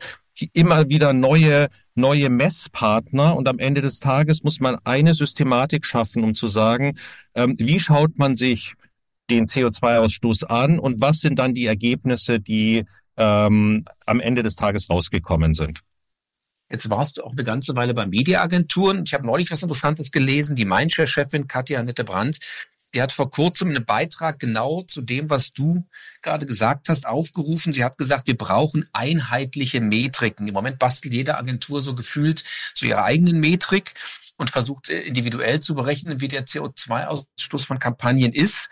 immer 0.53 0.89
wieder 0.89 1.13
neue, 1.13 1.69
neue 1.93 2.29
Messpartner 2.29 3.35
und 3.35 3.47
am 3.47 3.59
Ende 3.59 3.81
des 3.81 3.99
Tages 3.99 4.43
muss 4.43 4.59
man 4.59 4.77
eine 4.83 5.13
Systematik 5.13 5.85
schaffen, 5.85 6.23
um 6.23 6.35
zu 6.35 6.49
sagen, 6.49 6.97
ähm, 7.35 7.55
wie 7.57 7.79
schaut 7.79 8.17
man 8.17 8.35
sich 8.35 8.73
den 9.29 9.47
CO2-Ausstoß 9.47 10.45
an 10.45 10.77
und 10.77 11.01
was 11.01 11.19
sind 11.19 11.39
dann 11.39 11.53
die 11.53 11.65
Ergebnisse, 11.65 12.39
die 12.39 12.85
ähm, 13.17 13.85
am 14.05 14.19
Ende 14.19 14.43
des 14.43 14.55
Tages 14.55 14.89
rausgekommen 14.89 15.53
sind. 15.53 15.81
Jetzt 16.69 16.89
warst 16.89 17.17
du 17.17 17.23
auch 17.23 17.31
eine 17.31 17.43
ganze 17.43 17.75
Weile 17.75 17.93
bei 17.93 18.05
Mediaagenturen. 18.07 19.03
Ich 19.05 19.13
habe 19.13 19.25
neulich 19.25 19.51
was 19.51 19.61
Interessantes 19.61 20.11
gelesen. 20.11 20.55
Die 20.55 20.65
Mindshare-Chefin 20.65 21.47
Katja 21.47 21.79
Annette 21.79 22.03
Brandt 22.03 22.39
die 22.95 23.01
hat 23.01 23.11
vor 23.11 23.29
kurzem 23.29 23.69
einen 23.69 23.85
Beitrag 23.85 24.39
genau 24.39 24.81
zu 24.81 25.01
dem, 25.01 25.29
was 25.29 25.51
du 25.51 25.85
gerade 26.21 26.45
gesagt 26.45 26.89
hast, 26.89 27.05
aufgerufen. 27.05 27.73
Sie 27.73 27.83
hat 27.83 27.97
gesagt, 27.97 28.27
wir 28.27 28.37
brauchen 28.37 28.85
einheitliche 28.93 29.81
Metriken. 29.81 30.47
Im 30.47 30.53
Moment 30.53 30.79
bastelt 30.79 31.13
jede 31.13 31.37
Agentur 31.37 31.81
so 31.81 31.93
gefühlt 31.93 32.43
zu 32.73 32.85
ihrer 32.85 33.03
eigenen 33.03 33.39
Metrik 33.39 33.93
und 34.37 34.49
versucht 34.49 34.89
äh, 34.89 35.01
individuell 35.01 35.59
zu 35.59 35.75
berechnen, 35.75 36.21
wie 36.21 36.27
der 36.27 36.45
CO2-Ausstoß 36.45 37.65
von 37.65 37.79
Kampagnen 37.79 38.31
ist. 38.31 38.69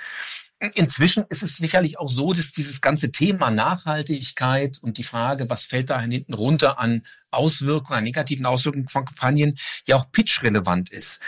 Inzwischen 0.76 1.26
ist 1.28 1.44
es 1.44 1.58
sicherlich 1.58 2.00
auch 2.00 2.08
so, 2.08 2.32
dass 2.32 2.54
dieses 2.54 2.80
ganze 2.80 3.12
Thema 3.12 3.52
Nachhaltigkeit 3.52 4.80
und 4.82 4.98
die 4.98 5.04
Frage, 5.04 5.50
was 5.50 5.66
fällt 5.66 5.90
da 5.90 6.00
hinten 6.00 6.34
runter 6.34 6.80
an 6.80 7.06
Auswirkungen, 7.32 7.98
an 7.98 8.04
negativen 8.06 8.46
Auswirkungen 8.46 8.88
von 8.88 9.04
Kampagnen, 9.04 9.56
ja 9.88 9.98
auch 9.98 10.10
pitchrelevant 10.14 10.90
ist. 10.90 11.20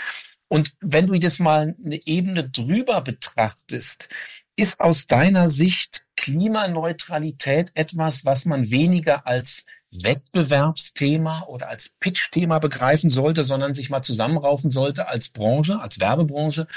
Und 0.48 0.74
wenn 0.80 1.08
du 1.08 1.14
jetzt 1.14 1.40
mal 1.40 1.76
eine 1.84 2.00
Ebene 2.06 2.50
drüber 2.50 3.02
betrachtest, 3.02 4.10
ist 4.56 4.80
aus 4.80 5.08
deiner 5.08 5.48
Sicht 5.48 6.06
Klimaneutralität 6.16 7.72
etwas, 7.74 8.26
was 8.26 8.46
man 8.46 8.70
weniger 8.70 9.28
als 9.28 9.66
Wettbewerbsthema 9.92 11.44
oder 11.48 11.70
als 11.70 11.92
Pitch-Thema 12.00 12.60
begreifen 12.60 13.10
sollte, 13.10 13.44
sondern 13.44 13.74
sich 13.74 13.90
mal 13.90 14.02
zusammenraufen 14.02 14.72
sollte 14.72 15.08
als 15.08 15.30
Branche, 15.30 15.80
als 15.80 16.00
Werbebranche 16.00 16.68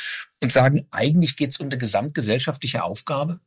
und 0.42 0.52
sagen, 0.52 0.86
eigentlich 0.90 1.36
geht 1.36 1.50
es 1.50 1.58
um 1.58 1.66
eine 1.66 1.78
gesamtgesellschaftliche 1.78 2.84
Aufgabe? 2.84 3.40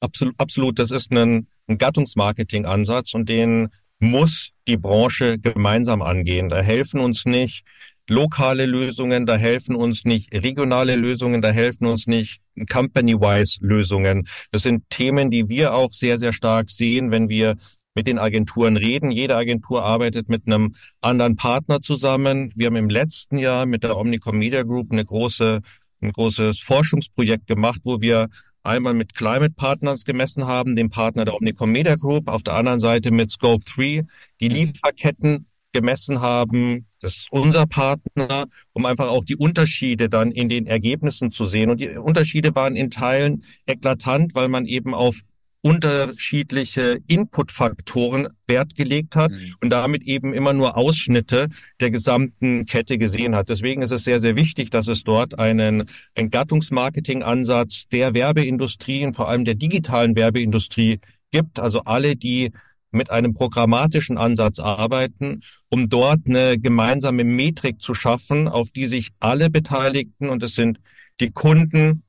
Absolut, 0.00 0.34
absolut. 0.38 0.78
Das 0.78 0.90
ist 0.90 1.12
ein, 1.12 1.46
ein 1.68 1.78
Gattungsmarketing-Ansatz 1.78 3.14
und 3.14 3.28
den 3.28 3.68
muss 3.98 4.50
die 4.66 4.76
Branche 4.76 5.38
gemeinsam 5.38 6.02
angehen. 6.02 6.48
Da 6.48 6.60
helfen 6.60 7.00
uns 7.00 7.24
nicht 7.24 7.64
lokale 8.12 8.66
Lösungen, 8.66 9.26
da 9.26 9.36
helfen 9.36 9.74
uns 9.74 10.04
nicht 10.04 10.32
regionale 10.32 10.96
Lösungen, 10.96 11.42
da 11.42 11.50
helfen 11.50 11.86
uns 11.86 12.06
nicht 12.06 12.40
company-wise 12.70 13.58
Lösungen. 13.62 14.26
Das 14.50 14.62
sind 14.62 14.88
Themen, 14.90 15.30
die 15.30 15.48
wir 15.48 15.74
auch 15.74 15.90
sehr, 15.90 16.18
sehr 16.18 16.32
stark 16.32 16.70
sehen, 16.70 17.10
wenn 17.10 17.28
wir 17.28 17.56
mit 17.94 18.06
den 18.06 18.18
Agenturen 18.18 18.76
reden. 18.76 19.10
Jede 19.10 19.36
Agentur 19.36 19.84
arbeitet 19.84 20.28
mit 20.28 20.46
einem 20.46 20.74
anderen 21.00 21.36
Partner 21.36 21.80
zusammen. 21.80 22.52
Wir 22.54 22.66
haben 22.66 22.76
im 22.76 22.90
letzten 22.90 23.38
Jahr 23.38 23.66
mit 23.66 23.82
der 23.82 23.96
Omnicom 23.96 24.38
Media 24.38 24.62
Group 24.62 24.92
eine 24.92 25.04
große, 25.04 25.60
ein 26.00 26.12
großes 26.12 26.60
Forschungsprojekt 26.60 27.46
gemacht, 27.46 27.80
wo 27.84 28.00
wir 28.00 28.28
einmal 28.62 28.94
mit 28.94 29.14
Climate 29.14 29.54
Partners 29.56 30.04
gemessen 30.04 30.46
haben, 30.46 30.76
dem 30.76 30.90
Partner 30.90 31.24
der 31.24 31.34
Omnicom 31.34 31.70
Media 31.70 31.96
Group, 31.96 32.28
auf 32.28 32.42
der 32.42 32.54
anderen 32.54 32.80
Seite 32.80 33.10
mit 33.10 33.30
Scope 33.30 33.64
3 33.64 34.04
die 34.40 34.48
Lieferketten 34.48 35.46
gemessen 35.72 36.20
haben, 36.20 36.86
das 37.02 37.16
ist 37.16 37.26
unser 37.30 37.66
Partner, 37.66 38.46
um 38.72 38.86
einfach 38.86 39.08
auch 39.08 39.24
die 39.24 39.36
Unterschiede 39.36 40.08
dann 40.08 40.30
in 40.30 40.48
den 40.48 40.66
Ergebnissen 40.66 41.30
zu 41.30 41.44
sehen. 41.44 41.68
Und 41.68 41.80
die 41.80 41.88
Unterschiede 41.88 42.54
waren 42.54 42.76
in 42.76 42.90
Teilen 42.90 43.44
eklatant, 43.66 44.34
weil 44.34 44.48
man 44.48 44.66
eben 44.66 44.94
auf 44.94 45.20
unterschiedliche 45.62 46.98
Inputfaktoren 47.06 48.28
Wert 48.48 48.74
gelegt 48.74 49.14
hat 49.14 49.30
mhm. 49.30 49.54
und 49.60 49.70
damit 49.70 50.02
eben 50.02 50.34
immer 50.34 50.52
nur 50.52 50.76
Ausschnitte 50.76 51.48
der 51.80 51.90
gesamten 51.90 52.66
Kette 52.66 52.98
gesehen 52.98 53.36
hat. 53.36 53.48
Deswegen 53.48 53.82
ist 53.82 53.92
es 53.92 54.02
sehr, 54.04 54.20
sehr 54.20 54.34
wichtig, 54.36 54.70
dass 54.70 54.88
es 54.88 55.04
dort 55.04 55.38
einen 55.38 55.84
Entgattungsmarketing-Ansatz 56.14 57.88
der 57.88 58.12
Werbeindustrie 58.12 59.06
und 59.06 59.14
vor 59.14 59.28
allem 59.28 59.44
der 59.44 59.54
digitalen 59.54 60.16
Werbeindustrie 60.16 60.98
gibt. 61.30 61.60
Also 61.60 61.82
alle, 61.84 62.16
die 62.16 62.50
mit 62.92 63.10
einem 63.10 63.34
programmatischen 63.34 64.18
Ansatz 64.18 64.58
arbeiten, 64.60 65.40
um 65.68 65.88
dort 65.88 66.20
eine 66.26 66.58
gemeinsame 66.58 67.24
Metrik 67.24 67.80
zu 67.80 67.94
schaffen, 67.94 68.48
auf 68.48 68.70
die 68.70 68.86
sich 68.86 69.10
alle 69.20 69.50
Beteiligten, 69.50 70.28
und 70.28 70.42
das 70.42 70.52
sind 70.52 70.80
die 71.20 71.30
Kunden, 71.30 72.04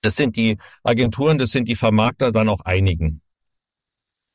das 0.00 0.16
sind 0.16 0.36
die 0.36 0.58
Agenturen, 0.82 1.38
das 1.38 1.50
sind 1.50 1.68
die 1.68 1.76
Vermarkter, 1.76 2.32
dann 2.32 2.48
auch 2.48 2.60
einigen. 2.60 3.20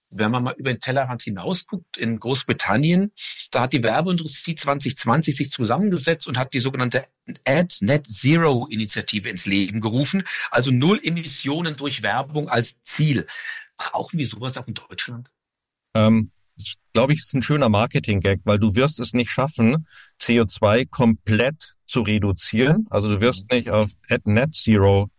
Wenn 0.09 0.31
man 0.31 0.43
mal 0.43 0.55
über 0.57 0.71
den 0.71 0.79
Tellerrand 0.79 1.21
hinausguckt, 1.21 1.97
in 1.97 2.17
Großbritannien, 2.17 3.11
da 3.51 3.63
hat 3.63 3.73
die 3.73 3.83
Werbeindustrie 3.83 4.55
2020 4.55 5.35
sich 5.35 5.49
zusammengesetzt 5.49 6.29
und 6.29 6.37
hat 6.37 6.53
die 6.53 6.59
sogenannte 6.59 7.05
Ad 7.45 7.75
Net 7.81 8.07
Zero 8.07 8.67
Initiative 8.67 9.27
ins 9.27 9.45
Leben 9.45 9.81
gerufen, 9.81 10.23
also 10.49 10.71
Null 10.71 11.01
Emissionen 11.03 11.75
durch 11.75 12.03
Werbung 12.03 12.47
als 12.47 12.81
Ziel. 12.83 13.27
Brauchen 13.75 14.17
wir 14.17 14.25
sowas 14.25 14.57
auch 14.57 14.67
in 14.67 14.75
Deutschland? 14.75 15.29
Ähm, 15.93 16.31
glaube 16.93 17.13
ich, 17.13 17.19
ist 17.19 17.33
ein 17.33 17.43
schöner 17.43 17.69
Marketing-Gag, 17.69 18.41
weil 18.43 18.59
du 18.59 18.75
wirst 18.75 18.99
es 18.99 19.13
nicht 19.13 19.29
schaffen, 19.29 19.87
CO2 20.19 20.87
komplett 20.89 21.75
zu 21.85 22.01
reduzieren. 22.01 22.87
Also 22.89 23.09
du 23.09 23.21
wirst 23.21 23.51
nicht 23.51 23.69
auf 23.69 23.91
Ad 24.09 24.23
Net 24.25 24.55
Zero 24.55 25.09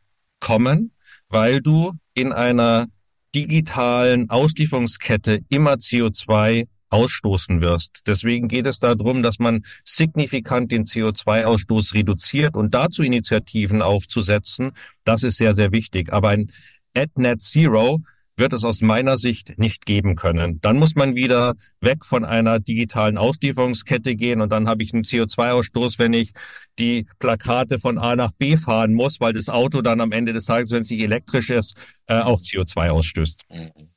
kommen, 0.41 0.93
weil 1.29 1.61
du 1.61 1.93
in 2.15 2.33
einer 2.33 2.87
digitalen 3.35 4.31
Auslieferungskette 4.31 5.41
immer 5.49 5.75
CO2 5.75 6.67
ausstoßen 6.91 7.61
wirst. 7.61 8.03
Deswegen 8.07 8.49
geht 8.49 8.67
es 8.67 8.79
darum, 8.79 9.23
dass 9.23 9.39
man 9.39 9.65
signifikant 9.85 10.73
den 10.73 10.85
CO2-Ausstoß 10.85 11.95
reduziert 11.95 12.57
und 12.57 12.75
dazu 12.75 13.03
Initiativen 13.03 13.83
aufzusetzen. 13.83 14.73
Das 15.05 15.23
ist 15.23 15.37
sehr, 15.37 15.55
sehr 15.55 15.71
wichtig. 15.73 16.13
Aber 16.13 16.31
ein 16.31 16.51
Ad 16.97 17.13
Net 17.17 17.43
Zero 17.43 18.01
wird 18.39 18.53
es 18.53 18.65
aus 18.65 18.81
meiner 18.81 19.19
Sicht 19.19 19.59
nicht 19.59 19.87
geben 19.87 20.15
können. 20.17 20.61
Dann 20.61 20.79
muss 20.79 20.95
man 20.95 21.15
wieder 21.15 21.55
weg 21.81 22.05
von 22.05 22.25
einer 22.25 22.61
digitalen 22.61 23.19
Auslieferungskette 23.19 24.17
gehen 24.17 24.41
und 24.41 24.51
dann 24.51 24.69
habe 24.69 24.83
ich 24.83 24.95
einen 24.95 25.05
CO2-Ausstoß, 25.05 25.99
wenn 25.99 26.13
ich 26.13 26.33
die 26.79 27.07
Plakate 27.19 27.79
von 27.79 27.99
A 27.99 28.17
nach 28.17 28.33
B 28.33 28.57
fahren 28.57 28.95
muss, 28.95 29.21
weil 29.21 29.33
das 29.33 29.49
Auto 29.49 29.83
dann 29.83 30.01
am 30.01 30.13
Ende 30.13 30.33
des 30.33 30.45
Tages, 30.45 30.71
wenn 30.71 30.83
es 30.83 30.91
nicht 30.91 31.01
elektrisch 31.01 31.51
ist, 31.51 31.77
äh, 32.07 32.21
auch 32.21 32.39
CO2 32.39 32.91
ausstößt. 32.91 33.43
Mhm. 33.51 33.91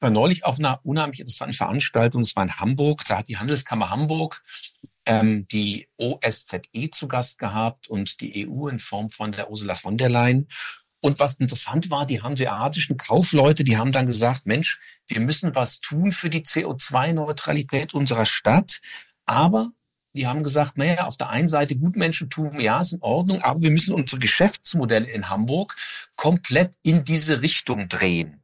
War 0.00 0.10
neulich 0.10 0.44
auf 0.44 0.58
einer 0.58 0.80
unheimlich 0.84 1.20
interessanten 1.20 1.56
Veranstaltung, 1.56 2.22
es 2.22 2.34
war 2.34 2.42
in 2.42 2.56
Hamburg, 2.56 3.02
da 3.06 3.18
hat 3.18 3.28
die 3.28 3.38
Handelskammer 3.38 3.90
Hamburg 3.90 4.42
ähm, 5.06 5.46
die 5.48 5.88
OSZE 5.96 6.90
zu 6.90 7.08
Gast 7.08 7.38
gehabt 7.38 7.88
und 7.88 8.20
die 8.20 8.48
EU 8.48 8.68
in 8.68 8.78
Form 8.78 9.10
von 9.10 9.32
der 9.32 9.50
Ursula 9.50 9.74
von 9.74 9.96
der 9.96 10.08
Leyen. 10.08 10.48
Und 11.04 11.18
was 11.18 11.34
interessant 11.34 11.90
war, 11.90 12.06
die 12.06 12.22
hanseatischen 12.22 12.96
Kaufleute, 12.96 13.64
die 13.64 13.76
haben 13.76 13.90
dann 13.90 14.06
gesagt, 14.06 14.46
Mensch, 14.46 14.78
wir 15.08 15.18
müssen 15.18 15.54
was 15.56 15.80
tun 15.80 16.12
für 16.12 16.30
die 16.30 16.42
CO2-Neutralität 16.42 17.92
unserer 17.92 18.24
Stadt. 18.24 18.80
Aber 19.26 19.72
die 20.14 20.28
haben 20.28 20.44
gesagt, 20.44 20.78
naja, 20.78 21.06
auf 21.06 21.16
der 21.16 21.30
einen 21.30 21.48
Seite 21.48 21.74
Gutmenschentum, 21.74 22.60
ja, 22.60 22.80
ist 22.80 22.92
in 22.92 23.02
Ordnung, 23.02 23.42
aber 23.42 23.60
wir 23.60 23.70
müssen 23.72 23.94
unsere 23.94 24.20
Geschäftsmodelle 24.20 25.10
in 25.10 25.28
Hamburg 25.28 25.74
komplett 26.14 26.76
in 26.84 27.02
diese 27.02 27.42
Richtung 27.42 27.88
drehen. 27.88 28.40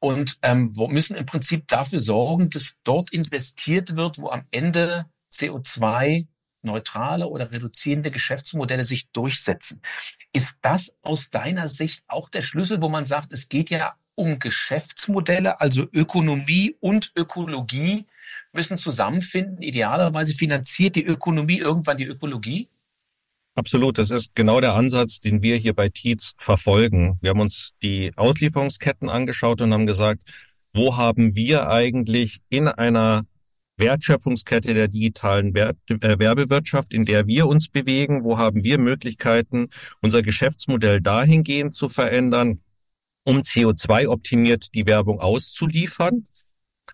Und 0.00 0.38
ähm, 0.42 0.72
müssen 0.88 1.16
im 1.16 1.26
Prinzip 1.26 1.68
dafür 1.68 2.00
sorgen, 2.00 2.50
dass 2.50 2.74
dort 2.82 3.12
investiert 3.12 3.94
wird, 3.94 4.18
wo 4.18 4.30
am 4.30 4.44
Ende 4.50 5.06
CO2 5.32 6.26
neutrale 6.62 7.28
oder 7.28 7.50
reduzierende 7.50 8.10
Geschäftsmodelle 8.10 8.84
sich 8.84 9.08
durchsetzen. 9.12 9.80
Ist 10.32 10.56
das 10.62 10.94
aus 11.02 11.30
deiner 11.30 11.68
Sicht 11.68 12.02
auch 12.08 12.28
der 12.28 12.42
Schlüssel, 12.42 12.82
wo 12.82 12.88
man 12.88 13.04
sagt, 13.06 13.32
es 13.32 13.48
geht 13.48 13.70
ja 13.70 13.96
um 14.14 14.38
Geschäftsmodelle, 14.38 15.60
also 15.60 15.86
Ökonomie 15.92 16.76
und 16.80 17.12
Ökologie 17.16 18.06
müssen 18.52 18.76
zusammenfinden. 18.76 19.62
Idealerweise 19.62 20.34
finanziert 20.34 20.96
die 20.96 21.04
Ökonomie 21.04 21.58
irgendwann 21.58 21.98
die 21.98 22.06
Ökologie? 22.06 22.68
Absolut, 23.54 23.96
das 23.96 24.10
ist 24.10 24.34
genau 24.34 24.60
der 24.60 24.74
Ansatz, 24.74 25.20
den 25.20 25.40
wir 25.42 25.56
hier 25.56 25.74
bei 25.74 25.88
Tietz 25.88 26.34
verfolgen. 26.38 27.18
Wir 27.22 27.30
haben 27.30 27.40
uns 27.40 27.72
die 27.82 28.12
Auslieferungsketten 28.16 29.08
angeschaut 29.08 29.62
und 29.62 29.72
haben 29.72 29.86
gesagt, 29.86 30.22
wo 30.74 30.96
haben 30.96 31.34
wir 31.34 31.70
eigentlich 31.70 32.40
in 32.50 32.68
einer 32.68 33.24
Wertschöpfungskette 33.76 34.74
der 34.74 34.88
digitalen 34.88 35.54
äh, 35.54 35.74
Werbewirtschaft, 35.88 36.92
in 36.92 37.04
der 37.04 37.26
wir 37.26 37.46
uns 37.46 37.68
bewegen? 37.68 38.24
Wo 38.24 38.38
haben 38.38 38.64
wir 38.64 38.78
Möglichkeiten, 38.78 39.68
unser 40.00 40.22
Geschäftsmodell 40.22 41.00
dahingehend 41.00 41.74
zu 41.74 41.88
verändern, 41.88 42.60
um 43.24 43.38
CO2 43.38 44.08
optimiert 44.08 44.74
die 44.74 44.86
Werbung 44.86 45.20
auszuliefern? 45.20 46.26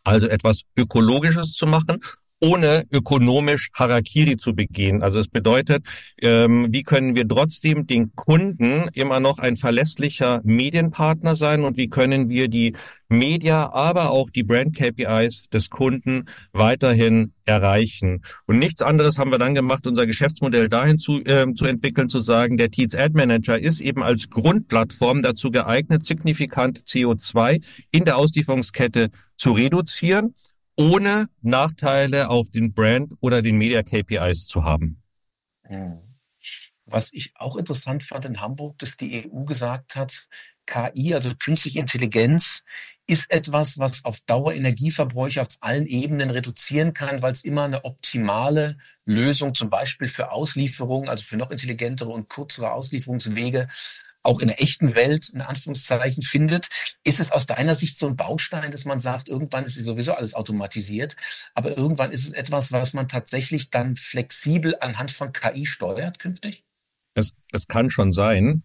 Also 0.05 0.27
etwas 0.27 0.63
Ökologisches 0.77 1.53
zu 1.53 1.67
machen 1.67 2.01
ohne 2.43 2.85
ökonomisch 2.91 3.71
Harakiri 3.73 4.37
zu 4.37 4.55
begehen. 4.55 5.03
Also 5.03 5.21
es 5.21 5.29
bedeutet, 5.29 5.87
ähm, 6.21 6.69
wie 6.71 6.83
können 6.83 7.15
wir 7.15 7.27
trotzdem 7.27 7.87
den 7.87 8.15
Kunden 8.17 8.89
immer 8.95 9.21
noch 9.21 9.39
ein 9.39 9.57
verlässlicher 9.57 10.41
Medienpartner 10.43 11.37
sein 11.37 11.63
und 11.63 11.77
wie 11.77 11.89
können 11.89 12.29
wir 12.29 12.49
die 12.49 12.75
Media, 13.09 13.73
aber 13.73 14.11
auch 14.11 14.29
die 14.31 14.43
Brand 14.43 14.75
KPIs 14.77 15.45
des 15.53 15.71
Kunden 15.71 16.25
weiterhin 16.53 17.33
erreichen. 17.45 18.23
Und 18.47 18.59
nichts 18.59 18.83
anderes 18.83 19.19
haben 19.19 19.31
wir 19.31 19.39
dann 19.39 19.55
gemacht, 19.55 19.87
unser 19.87 20.07
Geschäftsmodell 20.07 20.69
dahin 20.69 20.99
zu, 20.99 21.23
äh, 21.25 21.47
zu 21.55 21.67
entwickeln, 21.67 22.09
zu 22.09 22.21
sagen, 22.21 22.57
der 22.57 22.71
Teats 22.71 22.97
Ad 22.97 23.15
Manager 23.15 23.59
ist 23.59 23.81
eben 23.81 24.03
als 24.03 24.31
Grundplattform 24.31 25.23
dazu 25.23 25.51
geeignet, 25.51 26.05
signifikant 26.05 26.81
CO2 26.89 27.63
in 27.91 28.05
der 28.05 28.17
Auslieferungskette 28.17 29.11
zu 29.37 29.53
reduzieren 29.53 30.35
ohne 30.77 31.29
Nachteile 31.41 32.29
auf 32.29 32.51
den 32.51 32.73
Brand 32.75 33.15
oder 33.21 33.43
den 33.43 33.57
Media 33.57 33.83
KPIs 33.83 34.47
zu 34.47 34.65
haben. 34.65 35.03
Hm. 35.65 35.99
Was 36.85 37.13
ich 37.13 37.33
auch 37.37 37.57
interessant 37.57 38.03
fand 38.03 38.25
in 38.25 38.41
Hamburg, 38.41 38.79
dass 38.79 38.97
die 38.97 39.27
EU 39.27 39.45
gesagt 39.45 39.97
hat, 39.97 40.29
KI, 40.67 41.15
also 41.15 41.33
künstliche 41.35 41.79
Intelligenz, 41.79 42.63
ist 43.07 43.31
etwas, 43.31 43.79
was 43.79 44.05
auf 44.05 44.21
Dauer 44.21 44.55
Energieverbräuche 44.55 45.41
auf 45.43 45.49
allen 45.61 45.87
Ebenen 45.87 46.31
reduzieren 46.31 46.95
kann, 46.95 47.21
weil 47.21 47.33
es 47.33 47.45
immer 47.45 47.65
eine 47.65 47.85
optimale 47.85 48.77
Lösung 49.05 49.55
zum 49.55 49.71
Beispiel 49.71 50.09
für 50.09 50.31
Auslieferungen, 50.31 51.09
also 51.09 51.25
für 51.25 51.37
noch 51.37 51.51
intelligentere 51.51 52.11
und 52.11 52.29
kürzere 52.29 52.73
Auslieferungswege 52.73 53.69
auch 54.23 54.41
in 54.41 54.49
der 54.49 54.63
echten 54.63 54.95
Welt 54.95 55.31
in 55.31 55.41
Anführungszeichen 55.41 56.23
findet. 56.23 56.69
Ist 57.05 57.21
es 57.21 57.33
aus 57.33 57.47
deiner 57.47 57.75
Sicht 57.75 57.97
so 57.97 58.07
ein 58.07 58.17
Baustein, 58.17 58.71
dass 58.71 58.85
man 58.85 59.01
sagt, 59.01 59.29
irgendwann 59.29 59.65
ist 59.65 59.75
sowieso 59.75 60.15
alles 60.15 60.35
automatisiert, 60.35 61.17
aber 61.55 61.77
irgendwann 61.77 62.13
ist 62.13 62.27
es 62.27 62.33
etwas, 62.33 62.73
was 62.73 62.95
man 62.95 63.09
tatsächlich 63.09 63.71
dann 63.71 63.97
flexibel 63.97 64.77
anhand 64.81 65.11
von 65.11 65.33
KI 65.33 65.67
steuert 65.67 66.19
künftig? 66.19 66.65
Es, 67.15 67.33
es 67.53 67.67
kann 67.67 67.91
schon 67.91 68.13
sein, 68.13 68.63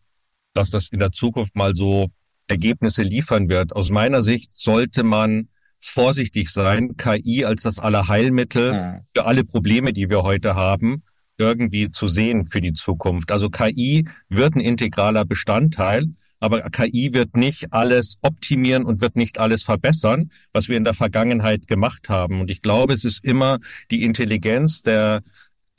dass 0.54 0.70
das 0.70 0.88
in 0.90 1.00
der 1.00 1.12
Zukunft 1.12 1.56
mal 1.56 1.76
so 1.76 2.08
Ergebnisse 2.48 3.04
liefern 3.04 3.50
wird. 3.50 3.76
Aus 3.76 3.90
meiner 3.90 4.24
Sicht 4.24 4.56
sollte 4.56 5.04
man 5.04 5.50
vorsichtig 5.80 6.50
sein, 6.50 6.98
KI 6.98 7.46
als 7.46 7.62
das 7.62 7.80
Allerheilmittel 7.80 8.74
ja. 8.74 9.02
für 9.14 9.26
alle 9.26 9.44
Probleme, 9.44 9.94
die 9.94 10.10
wir 10.10 10.24
heute 10.24 10.56
haben, 10.56 11.04
irgendwie 11.38 11.92
zu 11.92 12.08
sehen 12.08 12.46
für 12.46 12.62
die 12.62 12.74
Zukunft. 12.74 13.32
Also 13.32 13.50
KI 13.50 14.08
wird 14.30 14.56
ein 14.56 14.62
integraler 14.62 15.26
Bestandteil, 15.26 16.08
aber 16.40 16.62
KI 16.70 17.14
wird 17.14 17.36
nicht 17.36 17.74
alles 17.74 18.18
optimieren 18.22 18.84
und 18.84 19.02
wird 19.02 19.16
nicht 19.16 19.40
alles 19.40 19.64
verbessern, 19.64 20.32
was 20.54 20.70
wir 20.70 20.78
in 20.78 20.84
der 20.84 20.94
Vergangenheit 20.94 21.68
gemacht 21.68 22.10
haben. 22.10 22.42
Und 22.42 22.52
ich 22.52 22.62
glaube, 22.62 22.94
es 22.94 23.04
ist 23.06 23.24
immer 23.24 23.60
die 23.92 24.04
Intelligenz 24.04 24.82
der 24.82 25.22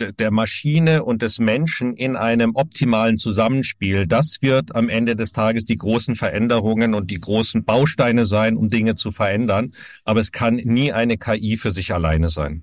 der 0.00 0.30
Maschine 0.30 1.04
und 1.04 1.22
des 1.22 1.38
Menschen 1.38 1.96
in 1.96 2.16
einem 2.16 2.54
optimalen 2.54 3.18
Zusammenspiel. 3.18 4.06
Das 4.06 4.38
wird 4.40 4.74
am 4.76 4.88
Ende 4.88 5.16
des 5.16 5.32
Tages 5.32 5.64
die 5.64 5.76
großen 5.76 6.14
Veränderungen 6.14 6.94
und 6.94 7.10
die 7.10 7.18
großen 7.18 7.64
Bausteine 7.64 8.24
sein, 8.24 8.56
um 8.56 8.68
Dinge 8.68 8.94
zu 8.94 9.10
verändern. 9.10 9.72
Aber 10.04 10.20
es 10.20 10.30
kann 10.30 10.54
nie 10.54 10.92
eine 10.92 11.18
KI 11.18 11.56
für 11.56 11.72
sich 11.72 11.92
alleine 11.92 12.28
sein. 12.28 12.62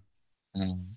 Mhm. 0.54 0.95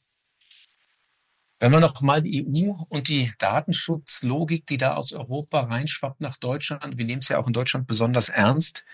Wenn 1.61 1.73
wir 1.73 1.81
noch 1.81 2.01
mal 2.03 2.23
die 2.23 2.47
EU 2.47 2.73
und 2.89 3.09
die 3.09 3.33
Datenschutzlogik, 3.39 4.67
die 4.67 4.77
da 4.77 4.95
aus 4.95 5.13
Europa 5.13 5.61
reinschwappt 5.61 6.21
nach 6.21 6.37
Deutschland, 6.37 6.97
wir 6.97 7.05
nehmen 7.05 7.21
es 7.21 7.29
ja 7.29 7.39
auch 7.39 7.49
in 7.49 7.53
Deutschland 7.53 7.87
besonders 7.89 8.29
ernst, 8.29 8.85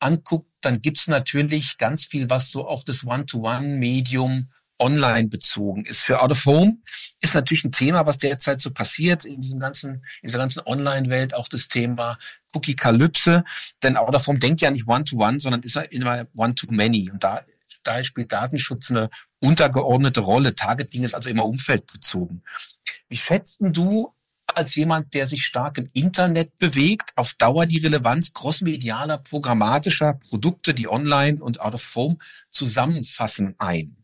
anguckt, 0.00 0.50
dann 0.60 0.82
gibt's 0.82 1.06
natürlich 1.08 1.78
ganz 1.78 2.04
viel, 2.04 2.28
was 2.28 2.50
so 2.50 2.66
auf 2.66 2.84
das 2.84 3.04
One-to-One-Medium 3.04 4.50
online 4.78 5.28
bezogen 5.28 5.84
ist. 5.84 6.02
Für 6.02 6.20
Out 6.22 6.32
of 6.32 6.44
Home 6.46 6.78
ist 7.20 7.34
natürlich 7.34 7.64
ein 7.64 7.72
Thema, 7.72 8.06
was 8.06 8.18
derzeit 8.18 8.60
so 8.60 8.70
passiert 8.70 9.24
in 9.24 9.40
diesem 9.40 9.60
ganzen, 9.60 9.94
in 10.22 10.28
dieser 10.28 10.38
ganzen 10.38 10.62
Online-Welt, 10.64 11.34
auch 11.34 11.48
das 11.48 11.68
Thema 11.68 12.18
Cookie-Kalypse. 12.54 13.44
Denn 13.82 13.96
Out 13.96 14.14
of 14.14 14.26
Home 14.26 14.38
denkt 14.38 14.62
ja 14.62 14.70
nicht 14.70 14.88
One-to-One, 14.88 15.36
-one, 15.36 15.40
sondern 15.40 15.62
ist 15.62 15.74
ja 15.74 15.82
immer 15.82 16.26
One-to-Many. 16.34 17.10
Und 17.10 17.22
da, 17.22 17.42
daher 17.82 18.04
spielt 18.04 18.32
Datenschutz 18.32 18.90
eine 18.90 19.10
untergeordnete 19.40 20.20
Rolle. 20.20 20.54
Targeting 20.54 21.02
ist 21.02 21.14
also 21.14 21.30
immer 21.30 21.44
umfeldbezogen. 21.44 22.42
Wie 23.08 23.16
schätzt 23.16 23.60
du 23.62 24.14
als 24.46 24.74
jemand, 24.74 25.14
der 25.14 25.26
sich 25.26 25.44
stark 25.44 25.78
im 25.78 25.88
Internet 25.92 26.56
bewegt, 26.58 27.12
auf 27.16 27.34
Dauer 27.34 27.66
die 27.66 27.78
Relevanz 27.78 28.32
crossmedialer, 28.32 29.18
programmatischer 29.18 30.14
Produkte, 30.14 30.74
die 30.74 30.88
online 30.88 31.42
und 31.42 31.60
out 31.60 31.74
of 31.74 31.94
home 31.94 32.18
zusammenfassen 32.50 33.54
ein? 33.58 33.96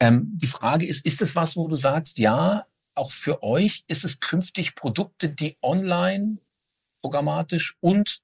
Ähm, 0.00 0.32
die 0.34 0.46
Frage 0.46 0.86
ist, 0.86 1.06
ist 1.06 1.22
es 1.22 1.36
was, 1.36 1.56
wo 1.56 1.68
du 1.68 1.76
sagst, 1.76 2.18
ja, 2.18 2.66
auch 2.94 3.10
für 3.10 3.42
euch 3.42 3.84
ist 3.86 4.04
es 4.04 4.20
künftig 4.20 4.74
Produkte, 4.74 5.28
die 5.28 5.56
online 5.62 6.38
programmatisch 7.00 7.76
und 7.80 8.22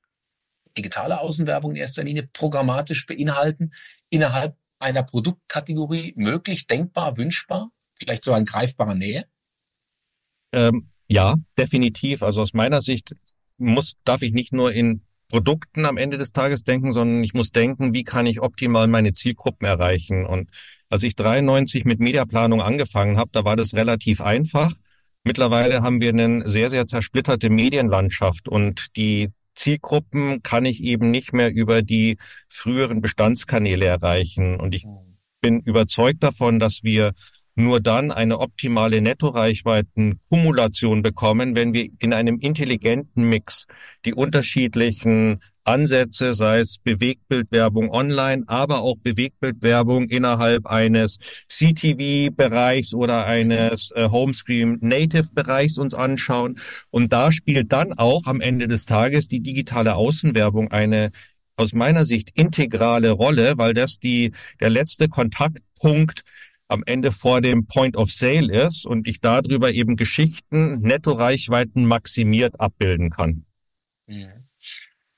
digitale 0.77 1.21
Außenwerbung 1.21 1.73
in 1.73 1.77
erster 1.77 2.05
Linie 2.05 2.29
programmatisch 2.33 3.07
beinhalten, 3.07 3.73
innerhalb 4.09 4.57
einer 4.79 5.03
Produktkategorie 5.03 6.15
möglich, 6.17 6.67
denkbar, 6.67 7.17
wünschbar, 7.17 7.71
vielleicht 7.95 8.25
sogar 8.25 8.41
in 8.41 8.47
greifbarer 8.47 8.95
Nähe? 8.95 9.27
Ähm, 10.53 10.91
ja, 11.07 11.37
definitiv. 11.59 12.23
Also 12.23 12.43
aus 12.43 12.55
meiner 12.55 12.81
Sicht 12.81 13.15
muss, 13.59 13.97
darf 14.05 14.23
ich 14.23 14.33
nicht 14.33 14.53
nur 14.53 14.73
in 14.73 15.03
Produkten 15.29 15.85
am 15.85 15.97
Ende 15.97 16.19
des 16.19 16.33
Tages 16.33 16.65
denken, 16.65 16.93
sondern 16.93 17.23
ich 17.23 17.35
muss 17.35 17.51
denken, 17.51 17.95
wie 17.95 18.05
kann 18.05 18.27
ich 18.27 18.41
optimal 18.41 18.89
meine 18.89 19.13
Zielgruppen 19.13 19.67
erreichen. 19.67 20.27
Und 20.27 20.51
als 20.89 21.03
ich 21.05 21.15
93 21.15 21.85
mit 21.85 22.01
Mediaplanung 22.01 22.61
angefangen 22.61 23.17
habe, 23.17 23.31
da 23.33 23.45
war 23.45 23.57
das 23.57 23.75
relativ 23.75 24.21
einfach. 24.21 24.73
Mittlerweile 25.23 25.83
haben 25.83 26.01
wir 26.01 26.09
eine 26.09 26.49
sehr, 26.49 26.71
sehr 26.71 26.87
zersplitterte 26.87 27.51
Medienlandschaft 27.51 28.49
und 28.49 28.97
die 28.97 29.31
Zielgruppen 29.61 30.43
kann 30.43 30.65
ich 30.65 30.83
eben 30.83 31.11
nicht 31.11 31.35
mehr 31.35 31.53
über 31.53 31.83
die 31.83 32.17
früheren 32.49 33.03
Bestandskanäle 33.03 33.85
erreichen. 33.85 34.59
Und 34.59 34.75
ich 34.75 34.87
bin 35.43 35.61
überzeugt 35.61 36.23
davon, 36.23 36.59
dass 36.59 36.83
wir 36.83 37.13
nur 37.63 37.81
dann 37.81 38.11
eine 38.11 38.39
optimale 38.39 39.01
Nettoreichweitenkumulation 39.01 41.03
bekommen, 41.03 41.57
wenn 41.57 41.73
wir 41.73 41.89
in 41.99 42.13
einem 42.13 42.39
intelligenten 42.39 43.29
Mix 43.29 43.67
die 44.05 44.15
unterschiedlichen 44.15 45.41
Ansätze, 45.65 46.35
sei 46.35 46.61
es 46.61 46.79
Bewegtbildwerbung 46.79 47.91
online, 47.91 48.45
aber 48.47 48.81
auch 48.81 48.97
Bewegtbildwerbung 48.97 50.09
innerhalb 50.09 50.67
eines 50.67 51.19
CTV-Bereichs 51.49 52.95
oder 52.95 53.27
eines 53.27 53.91
äh, 53.95 54.09
Homescreen-Native-Bereichs 54.09 55.79
uns 55.79 55.95
anschauen. 55.95 56.59
Und 56.91 57.13
da 57.13 57.31
spielt 57.31 57.73
dann 57.73 57.93
auch 57.93 58.27
am 58.27 58.41
Ende 58.41 58.69
des 58.69 58.87
Tages 58.87 59.29
die 59.29 59.41
digitale 59.41 59.95
Außenwerbung 59.95 60.73
eine 60.73 61.11
aus 61.57 61.75
meiner 61.75 62.05
Sicht 62.05 62.31
integrale 62.35 63.11
Rolle, 63.11 63.59
weil 63.59 63.75
das 63.75 63.99
die, 63.99 64.33
der 64.61 64.71
letzte 64.71 65.09
Kontaktpunkt 65.09 66.25
am 66.71 66.83
Ende 66.87 67.13
vor 67.13 67.41
dem 67.41 67.67
Point 67.67 67.97
of 67.97 68.11
Sale 68.11 68.67
ist 68.67 68.87
und 68.87 69.09
ich 69.09 69.21
darüber 69.21 69.73
eben 69.73 69.97
Geschichten, 69.97 70.81
Nettoreichweiten 70.81 71.85
maximiert 71.85 72.61
abbilden 72.61 73.11
kann. 73.11 73.45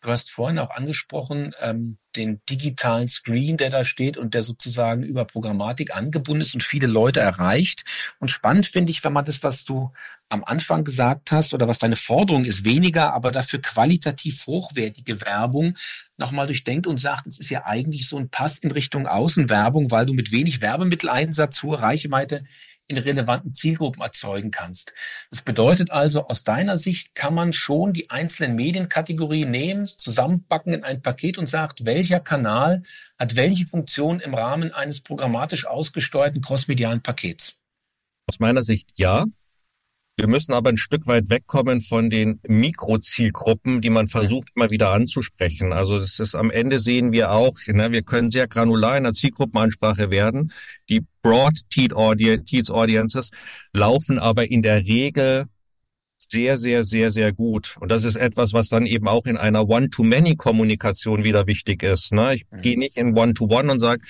Du 0.02 0.08
hast 0.08 0.32
vorhin 0.32 0.58
auch 0.58 0.70
angesprochen, 0.70 1.52
ähm, 1.60 1.98
den 2.16 2.40
digitalen 2.50 3.06
Screen, 3.06 3.56
der 3.56 3.70
da 3.70 3.84
steht 3.84 4.16
und 4.16 4.34
der 4.34 4.42
sozusagen 4.42 5.04
über 5.04 5.24
Programmatik 5.24 5.94
angebunden 5.96 6.40
ist 6.40 6.54
und 6.54 6.64
viele 6.64 6.88
Leute 6.88 7.20
erreicht. 7.20 7.84
Und 8.18 8.28
spannend 8.28 8.66
finde 8.66 8.90
ich, 8.90 9.04
wenn 9.04 9.12
man 9.12 9.24
das, 9.24 9.44
was 9.44 9.64
du 9.64 9.92
am 10.33 10.42
Anfang 10.45 10.83
gesagt 10.83 11.31
hast 11.31 11.53
oder 11.53 11.68
was 11.68 11.79
deine 11.79 11.97
Forderung 11.97 12.45
ist, 12.45 12.64
weniger, 12.64 13.12
aber 13.12 13.31
dafür 13.31 13.61
qualitativ 13.61 14.47
hochwertige 14.47 15.21
Werbung 15.21 15.77
nochmal 16.16 16.47
durchdenkt 16.47 16.87
und 16.87 16.99
sagt, 16.99 17.27
es 17.27 17.38
ist 17.38 17.51
ja 17.51 17.64
eigentlich 17.66 18.09
so 18.09 18.16
ein 18.16 18.31
Pass 18.31 18.59
in 18.59 18.71
Richtung 18.71 19.07
Außenwerbung, 19.07 19.90
weil 19.90 20.07
du 20.07 20.14
mit 20.14 20.33
wenig 20.33 20.62
Werbemitteleinsatz 20.62 21.62
hohe 21.62 21.79
Reichweite 21.79 22.45
in 22.88 22.99
relevanten 22.99 23.51
Zielgruppen 23.51 24.03
erzeugen 24.03 24.51
kannst. 24.51 24.92
Das 25.31 25.42
bedeutet 25.42 25.90
also, 25.90 26.27
aus 26.27 26.45
deiner 26.45 26.79
Sicht 26.79 27.14
kann 27.14 27.35
man 27.35 27.53
schon 27.53 27.92
die 27.92 28.11
einzelnen 28.11 28.55
Medienkategorien 28.57 29.51
nehmen, 29.51 29.87
zusammenpacken 29.87 30.75
in 30.75 30.85
ein 30.85 31.03
Paket 31.03 31.38
und 31.38 31.47
sagt, 31.47 31.85
welcher 31.85 32.21
Kanal 32.21 32.83
hat 33.18 33.37
welche 33.37 33.66
Funktion 33.66 34.21
im 34.21 34.35
Rahmen 34.35 34.73
eines 34.73 35.01
programmatisch 35.01 35.66
ausgesteuerten 35.66 36.40
crossmedialen 36.40 37.03
Pakets? 37.03 37.55
Aus 38.27 38.40
meiner 38.40 38.62
Sicht 38.62 38.90
ja. 38.95 39.27
Wir 40.22 40.28
müssen 40.28 40.52
aber 40.52 40.70
ein 40.70 40.78
Stück 40.78 41.08
weit 41.08 41.30
wegkommen 41.30 41.80
von 41.80 42.08
den 42.08 42.38
Mikrozielgruppen, 42.46 43.80
die 43.80 43.90
man 43.90 44.06
versucht 44.06 44.50
immer 44.54 44.70
wieder 44.70 44.92
anzusprechen. 44.92 45.72
Also 45.72 45.98
das 45.98 46.20
ist 46.20 46.37
am 46.37 46.52
Ende 46.52 46.78
sehen 46.78 47.11
wir 47.11 47.32
auch, 47.32 47.56
ne, 47.66 47.90
wir 47.90 48.02
können 48.04 48.30
sehr 48.30 48.46
granular 48.46 48.96
in 48.96 49.02
der 49.02 49.14
Zielgruppenansprache 49.14 50.11
werden. 50.11 50.52
Die 50.88 51.04
Broad 51.22 51.58
Teed 51.70 51.92
Audiences 51.92 53.32
laufen 53.72 54.20
aber 54.20 54.48
in 54.48 54.62
der 54.62 54.87
Regel 54.87 55.46
sehr, 56.18 56.56
sehr, 56.56 56.85
sehr, 56.85 57.11
sehr 57.11 57.32
gut. 57.32 57.76
Und 57.80 57.90
das 57.90 58.04
ist 58.04 58.14
etwas, 58.14 58.52
was 58.52 58.68
dann 58.68 58.87
eben 58.87 59.08
auch 59.08 59.24
in 59.24 59.37
einer 59.37 59.68
One-to-Many-Kommunikation 59.68 61.24
wieder 61.24 61.48
wichtig 61.48 61.82
ist. 61.82 62.12
Ne? 62.12 62.37
Ich 62.37 62.44
mhm. 62.48 62.61
gehe 62.61 62.78
nicht 62.78 62.96
in 62.96 63.18
One-to-One 63.18 63.64
-one 63.64 63.72
und 63.72 63.80
sage, 63.80 64.02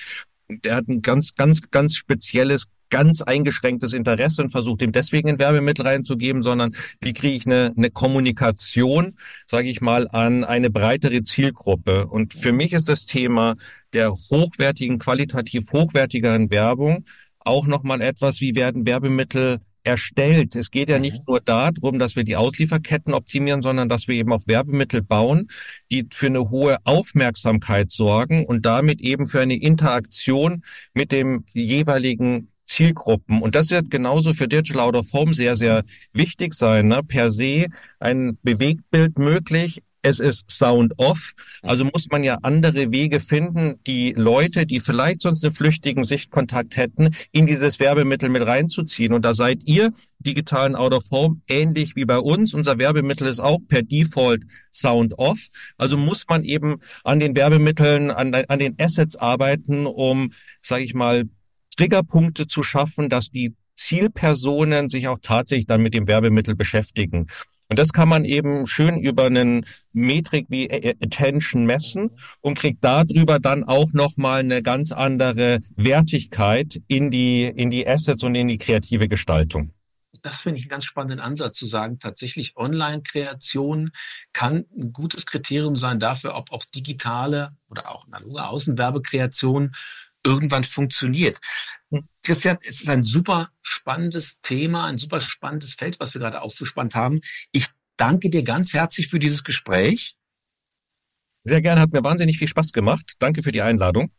der 0.47 0.75
hat 0.75 0.87
ein 0.89 1.01
ganz, 1.01 1.33
ganz, 1.33 1.71
ganz 1.71 1.95
spezielles 1.95 2.67
ganz 2.93 3.23
eingeschränktes 3.23 3.93
Interesse 3.93 4.43
und 4.43 4.51
versucht 4.51 4.83
ihm 4.83 4.91
deswegen 4.91 5.27
ein 5.27 5.39
Werbemittel 5.39 5.87
reinzugeben, 5.87 6.43
sondern 6.43 6.75
wie 7.01 7.13
kriege 7.13 7.35
ich 7.35 7.47
eine, 7.47 7.73
eine 7.75 7.89
Kommunikation, 7.89 9.15
sage 9.47 9.67
ich 9.67 9.81
mal, 9.81 10.07
an 10.09 10.43
eine 10.43 10.69
breitere 10.69 11.23
Zielgruppe. 11.23 12.05
Und 12.05 12.35
für 12.35 12.51
mich 12.51 12.71
ist 12.71 12.89
das 12.89 13.07
Thema 13.07 13.55
der 13.93 14.11
hochwertigen, 14.11 14.99
qualitativ 14.99 15.71
hochwertigeren 15.73 16.51
Werbung 16.51 17.03
auch 17.39 17.65
nochmal 17.65 17.99
etwas, 17.99 18.41
wie 18.41 18.53
werden 18.53 18.85
Werbemittel 18.85 19.59
erstellt. 19.83 20.55
Es 20.55 20.69
geht 20.69 20.89
ja 20.89 20.99
nicht 20.99 21.17
mhm. 21.21 21.25
nur 21.27 21.41
darum, 21.41 21.97
dass 21.97 22.15
wir 22.15 22.23
die 22.23 22.35
Auslieferketten 22.35 23.15
optimieren, 23.15 23.63
sondern 23.63 23.89
dass 23.89 24.07
wir 24.07 24.15
eben 24.15 24.31
auch 24.31 24.43
Werbemittel 24.45 25.01
bauen, 25.01 25.47
die 25.89 26.07
für 26.11 26.27
eine 26.27 26.51
hohe 26.51 26.77
Aufmerksamkeit 26.83 27.89
sorgen 27.89 28.45
und 28.45 28.67
damit 28.67 29.01
eben 29.01 29.25
für 29.25 29.41
eine 29.41 29.59
Interaktion 29.59 30.63
mit 30.93 31.11
dem 31.11 31.43
jeweiligen 31.53 32.52
Zielgruppen. 32.65 33.41
Und 33.41 33.55
das 33.55 33.69
wird 33.71 33.91
genauso 33.91 34.33
für 34.33 34.47
Digital 34.47 34.81
Out 34.81 34.95
of 34.95 35.13
Home 35.13 35.33
sehr, 35.33 35.55
sehr 35.55 35.83
wichtig 36.13 36.53
sein. 36.53 36.87
Ne? 36.87 37.01
Per 37.03 37.31
se 37.31 37.67
ein 37.99 38.37
Bewegtbild 38.43 39.17
möglich. 39.17 39.81
Es 40.05 40.19
ist 40.19 40.51
Sound 40.51 40.95
off. 40.97 41.31
Also 41.61 41.85
muss 41.85 42.07
man 42.11 42.25
ja 42.25 42.37
andere 42.41 42.91
Wege 42.91 43.21
finden, 43.21 43.79
die 43.87 44.11
Leute, 44.11 44.65
die 44.65 44.81
vielleicht 44.81 45.21
sonst 45.21 45.45
einen 45.45 45.55
flüchtigen 45.55 46.03
Sichtkontakt 46.03 46.75
hätten, 46.75 47.11
in 47.31 47.47
dieses 47.47 47.79
Werbemittel 47.79 48.27
mit 48.27 48.45
reinzuziehen. 48.45 49.13
Und 49.13 49.23
da 49.23 49.33
seid 49.33 49.61
ihr 49.63 49.93
digitalen 50.19 50.75
Out 50.75 50.93
of 50.93 51.09
Home 51.09 51.41
ähnlich 51.47 51.95
wie 51.95 52.03
bei 52.03 52.19
uns. 52.19 52.53
Unser 52.53 52.77
Werbemittel 52.79 53.27
ist 53.27 53.39
auch 53.39 53.59
per 53.65 53.81
Default 53.81 54.43
Sound 54.73 55.17
off. 55.19 55.47
Also 55.77 55.95
muss 55.95 56.25
man 56.27 56.43
eben 56.43 56.79
an 57.05 57.21
den 57.21 57.33
Werbemitteln, 57.33 58.11
an, 58.11 58.35
an 58.35 58.59
den 58.59 58.75
Assets 58.79 59.15
arbeiten, 59.15 59.85
um, 59.85 60.33
sage 60.61 60.83
ich 60.83 60.93
mal, 60.93 61.29
Triggerpunkte 61.75 62.47
zu 62.47 62.63
schaffen, 62.63 63.09
dass 63.09 63.29
die 63.29 63.55
Zielpersonen 63.75 64.89
sich 64.89 65.07
auch 65.07 65.19
tatsächlich 65.21 65.65
dann 65.65 65.81
mit 65.81 65.93
dem 65.93 66.07
Werbemittel 66.07 66.55
beschäftigen. 66.55 67.27
Und 67.69 67.79
das 67.79 67.91
kann 67.91 68.07
man 68.07 68.23
eben 68.23 68.67
schön 68.67 68.99
über 68.99 69.25
einen 69.25 69.65
Metrik 69.93 70.45
wie 70.49 70.71
Attention 70.71 71.65
messen 71.65 72.11
und 72.41 72.57
kriegt 72.57 72.83
darüber 72.83 73.39
dann 73.39 73.63
auch 73.63 73.93
nochmal 73.93 74.41
eine 74.41 74.61
ganz 74.61 74.91
andere 74.91 75.59
Wertigkeit 75.75 76.81
in 76.87 77.09
die, 77.09 77.43
in 77.43 77.71
die 77.71 77.87
Assets 77.87 78.23
und 78.23 78.35
in 78.35 78.47
die 78.47 78.57
kreative 78.57 79.07
Gestaltung. 79.07 79.73
Das 80.21 80.37
finde 80.37 80.59
ich 80.59 80.65
einen 80.65 80.69
ganz 80.69 80.85
spannenden 80.85 81.19
Ansatz 81.19 81.57
zu 81.57 81.65
sagen. 81.65 81.99
Tatsächlich 81.99 82.55
Online-Kreation 82.55 83.91
kann 84.31 84.65
ein 84.77 84.93
gutes 84.93 85.25
Kriterium 85.25 85.75
sein 85.75 85.99
dafür, 85.99 86.35
ob 86.35 86.51
auch 86.51 86.63
digitale 86.65 87.57
oder 87.69 87.91
auch 87.91 88.07
analoge 88.07 88.47
Außenwerbekreation 88.47 89.73
irgendwann 90.25 90.63
funktioniert. 90.63 91.39
Christian, 92.25 92.57
es 92.61 92.81
ist 92.81 92.89
ein 92.89 93.03
super 93.03 93.49
spannendes 93.61 94.39
Thema, 94.41 94.85
ein 94.85 94.97
super 94.97 95.21
spannendes 95.21 95.73
Feld, 95.73 95.99
was 95.99 96.13
wir 96.13 96.21
gerade 96.21 96.41
aufgespannt 96.41 96.95
haben. 96.95 97.21
Ich 97.51 97.67
danke 97.97 98.29
dir 98.29 98.43
ganz 98.43 98.73
herzlich 98.73 99.07
für 99.07 99.19
dieses 99.19 99.43
Gespräch. 99.43 100.15
Sehr 101.43 101.61
gerne, 101.61 101.81
hat 101.81 101.91
mir 101.91 102.03
wahnsinnig 102.03 102.37
viel 102.37 102.47
Spaß 102.47 102.71
gemacht. 102.71 103.15
Danke 103.19 103.43
für 103.43 103.51
die 103.51 103.61
Einladung. 103.61 104.11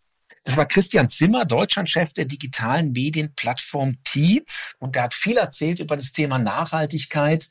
Das 0.44 0.58
war 0.58 0.66
Christian 0.66 1.08
Zimmer, 1.08 1.46
Deutschlandchef 1.46 2.12
der 2.12 2.26
digitalen 2.26 2.92
Medienplattform 2.92 3.96
Tietz. 4.04 4.74
Und 4.78 4.94
der 4.94 5.04
hat 5.04 5.14
viel 5.14 5.38
erzählt 5.38 5.78
über 5.78 5.96
das 5.96 6.12
Thema 6.12 6.38
Nachhaltigkeit 6.38 7.48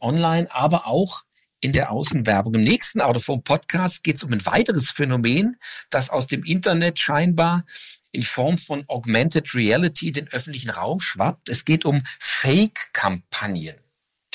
online, 0.00 0.52
aber 0.54 0.86
auch 0.86 1.22
in 1.60 1.72
der 1.72 1.90
Außenwerbung. 1.90 2.54
Im 2.54 2.64
nächsten 2.64 3.00
Autophone 3.00 3.42
Podcast 3.42 4.04
geht 4.04 4.16
es 4.16 4.24
um 4.24 4.32
ein 4.32 4.44
weiteres 4.46 4.90
Phänomen, 4.90 5.56
das 5.90 6.10
aus 6.10 6.26
dem 6.26 6.44
Internet 6.44 6.98
scheinbar 6.98 7.64
in 8.12 8.22
Form 8.22 8.58
von 8.58 8.84
Augmented 8.88 9.54
Reality 9.54 10.12
den 10.12 10.28
öffentlichen 10.28 10.70
Raum 10.70 11.00
schwappt. 11.00 11.48
Es 11.48 11.64
geht 11.64 11.84
um 11.84 12.02
Fake-Kampagnen, 12.18 13.76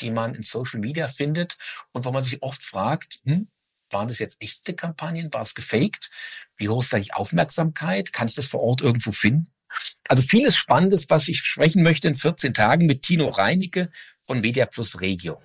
die 0.00 0.10
man 0.10 0.34
in 0.34 0.42
Social 0.42 0.80
Media 0.80 1.08
findet 1.08 1.56
und 1.92 2.04
wo 2.04 2.12
man 2.12 2.22
sich 2.22 2.42
oft 2.42 2.62
fragt, 2.62 3.20
hm, 3.24 3.48
waren 3.90 4.08
das 4.08 4.18
jetzt 4.18 4.40
echte 4.40 4.74
Kampagnen? 4.74 5.32
War 5.32 5.42
es 5.42 5.54
gefaked? 5.54 6.10
Wie 6.56 6.68
hoch 6.68 6.82
ist 6.82 6.92
da 6.92 6.98
die 6.98 7.12
Aufmerksamkeit? 7.12 8.12
Kann 8.12 8.28
ich 8.28 8.34
das 8.34 8.46
vor 8.46 8.60
Ort 8.60 8.80
irgendwo 8.80 9.12
finden? 9.12 9.52
Also 10.08 10.22
vieles 10.22 10.56
Spannendes, 10.56 11.10
was 11.10 11.28
ich 11.28 11.38
sprechen 11.38 11.82
möchte 11.82 12.08
in 12.08 12.14
14 12.14 12.54
Tagen 12.54 12.86
mit 12.86 13.02
Tino 13.02 13.28
Reinecke 13.28 13.90
von 14.22 14.40
Media 14.40 14.66
Plus 14.66 15.00
Regio. 15.00 15.40